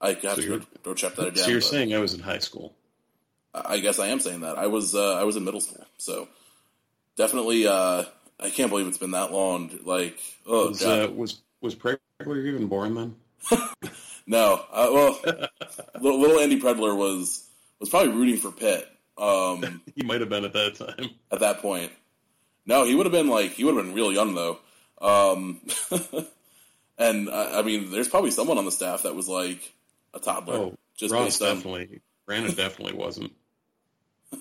[0.00, 1.44] I have so to go, go, check that again.
[1.44, 2.74] So you're saying I was in high school?
[3.54, 4.58] I guess I am saying that.
[4.58, 6.28] I was uh, I was in middle school, so
[7.16, 7.66] definitely.
[7.66, 8.04] Uh,
[8.40, 9.70] I can't believe it's been that long.
[9.84, 11.98] Like, oh, was uh, was, was Pregler
[12.46, 13.16] even born then?
[14.26, 14.64] no.
[14.72, 15.20] Uh, well,
[16.00, 17.46] little, little, Andy Pregler was
[17.78, 18.88] was probably rooting for Pitt.
[19.18, 21.10] Um, he might have been at that time.
[21.30, 21.92] At that point,
[22.66, 24.58] no, he would have been like he would have been real young though.
[25.02, 25.60] Um,
[26.98, 29.72] and I, I, mean, there's probably someone on the staff that was like
[30.14, 30.54] a toddler.
[30.54, 31.88] Oh, just Ross definitely.
[31.92, 32.00] On...
[32.26, 33.32] Brandon definitely wasn't.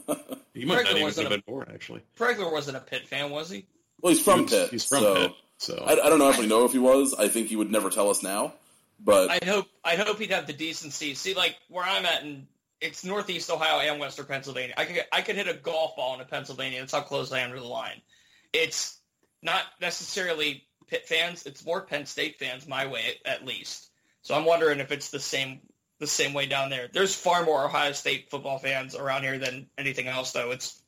[0.54, 2.02] He might not even have been born, actually.
[2.18, 3.66] Pregler wasn't a Pitt fan, was he?
[4.02, 4.70] Well, he's from he was, Pitt.
[4.72, 5.32] He's from so Pitt.
[5.58, 7.14] So I, I don't know if we know if he was.
[7.14, 8.54] I think he would never tell us now.
[9.00, 11.14] But I'd hope I'd hope he'd have the decency.
[11.16, 12.48] See, like where I'm at, and
[12.82, 14.74] it's Northeast Ohio and Western Pennsylvania.
[14.78, 16.80] I could I could hit a golf ball into Pennsylvania.
[16.80, 18.02] That's how close I am to the line.
[18.54, 18.98] It's
[19.42, 21.46] not necessarily Pitt fans.
[21.46, 23.88] It's more Penn State fans, my way at least.
[24.24, 25.62] So I'm wondering if it's the same
[26.00, 26.90] the same way down there.
[26.92, 30.52] There's far more Ohio State football fans around here than anything else, though.
[30.52, 30.82] It's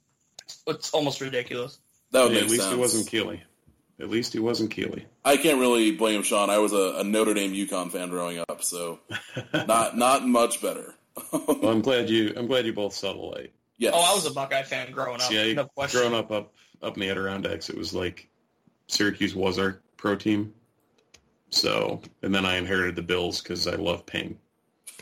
[0.67, 1.77] it's almost ridiculous.
[2.11, 2.73] That would Yeah, make at least sense.
[2.75, 3.43] he wasn't Keeley.
[3.99, 5.05] At least he wasn't Keeley.
[5.23, 6.49] I can't really blame Sean.
[6.49, 8.99] I was a, a Notre Dame UConn fan growing up, so
[9.53, 10.93] not not much better.
[11.31, 12.33] Well, I'm glad you.
[12.35, 13.53] I'm glad you both saw the light.
[13.77, 13.93] yes.
[13.95, 15.21] Oh, I was a Buckeye fan growing up.
[15.21, 15.99] See, I, no question.
[15.99, 18.27] growing up up up in the Adirondacks, it was like
[18.93, 20.53] Syracuse was our pro team.
[21.49, 24.37] So, and then I inherited the Bills because I love pain.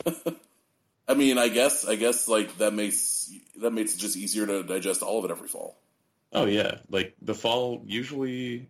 [1.08, 4.64] I mean, I guess I guess like that makes that makes it just easier to
[4.64, 5.78] digest all of it every fall.
[6.34, 7.84] Oh yeah, like the fall.
[7.86, 8.70] Usually,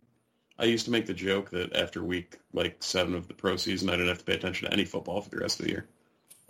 [0.58, 3.90] I used to make the joke that after week like seven of the pro season,
[3.90, 5.88] I didn't have to pay attention to any football for the rest of the year.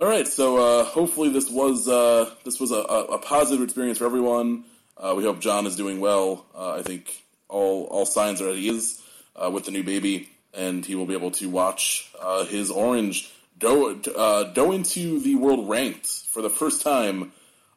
[0.00, 3.98] All right, so uh, hopefully this was uh, this was a, a, a positive experience
[3.98, 4.64] for everyone.
[4.96, 6.46] Uh, we hope John is doing well.
[6.54, 9.00] Uh, I think all all signs are that he is
[9.36, 13.32] uh, with the new baby, and he will be able to watch uh, his orange
[13.58, 17.32] go uh, go into the world ranked for the first time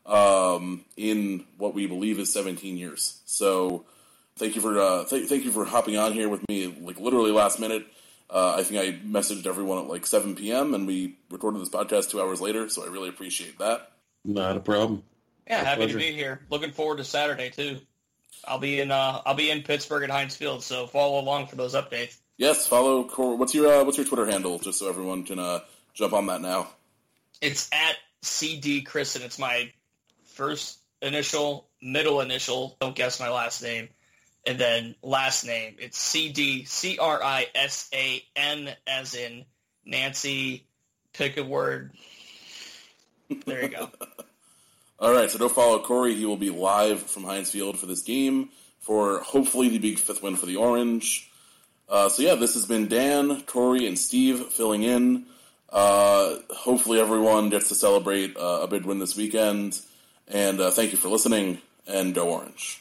[0.05, 3.21] um, in what we believe is 17 years.
[3.25, 3.85] So
[4.35, 7.31] thank you for uh, th- thank you for hopping on here with me, like literally
[7.31, 7.85] last minute.
[8.29, 10.73] Uh, I think I messaged everyone at like 7 p.m.
[10.73, 13.91] and we recorded this podcast two hours later, so I really appreciate that.
[14.23, 15.03] Not a problem.
[15.47, 15.99] Yeah, My happy pleasure.
[15.99, 16.39] to be here.
[16.49, 17.79] Looking forward to Saturday too.
[18.45, 21.55] I'll be in uh I'll be in Pittsburgh at Heinz Field, so follow along for
[21.55, 22.17] those updates.
[22.37, 23.03] Yes, follow.
[23.03, 25.59] Cor- what's your uh, what's your Twitter handle, just so everyone can uh,
[25.93, 26.67] jump on that now.
[27.41, 29.71] It's at CD Chris and it's my
[30.25, 33.89] first initial, middle initial, don't guess my last name,
[34.45, 35.75] and then last name.
[35.79, 39.45] It's CD C R I S A N as in
[39.85, 40.65] Nancy,
[41.13, 41.91] pick a word.
[43.45, 43.89] There you go.
[45.01, 46.13] All right, so don't follow Corey.
[46.13, 48.49] He will be live from Heinz Field for this game
[48.81, 51.27] for hopefully the big fifth win for the Orange.
[51.89, 55.25] Uh, so yeah, this has been Dan, Corey, and Steve filling in.
[55.71, 59.81] Uh, hopefully everyone gets to celebrate uh, a big win this weekend.
[60.27, 62.80] And uh, thank you for listening, and go Orange.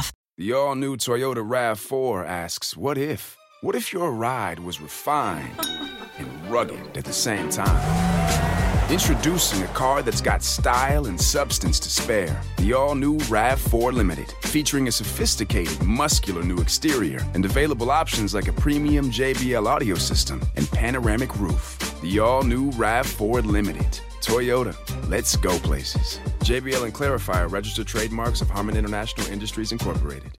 [0.37, 3.37] The all new Toyota RAV4 asks, What if?
[3.59, 5.59] What if your ride was refined
[6.17, 8.89] and rugged at the same time?
[8.89, 12.41] Introducing a car that's got style and substance to spare.
[12.57, 18.47] The all new RAV4 Limited, featuring a sophisticated, muscular new exterior and available options like
[18.47, 21.77] a premium JBL audio system and panoramic roof.
[22.01, 23.99] The all new RAV4 Limited.
[24.21, 24.75] Toyota,
[25.09, 26.19] let's go places.
[26.39, 30.37] JBL and Clari-Fi registered trademarks of Harman International Industries Incorporated.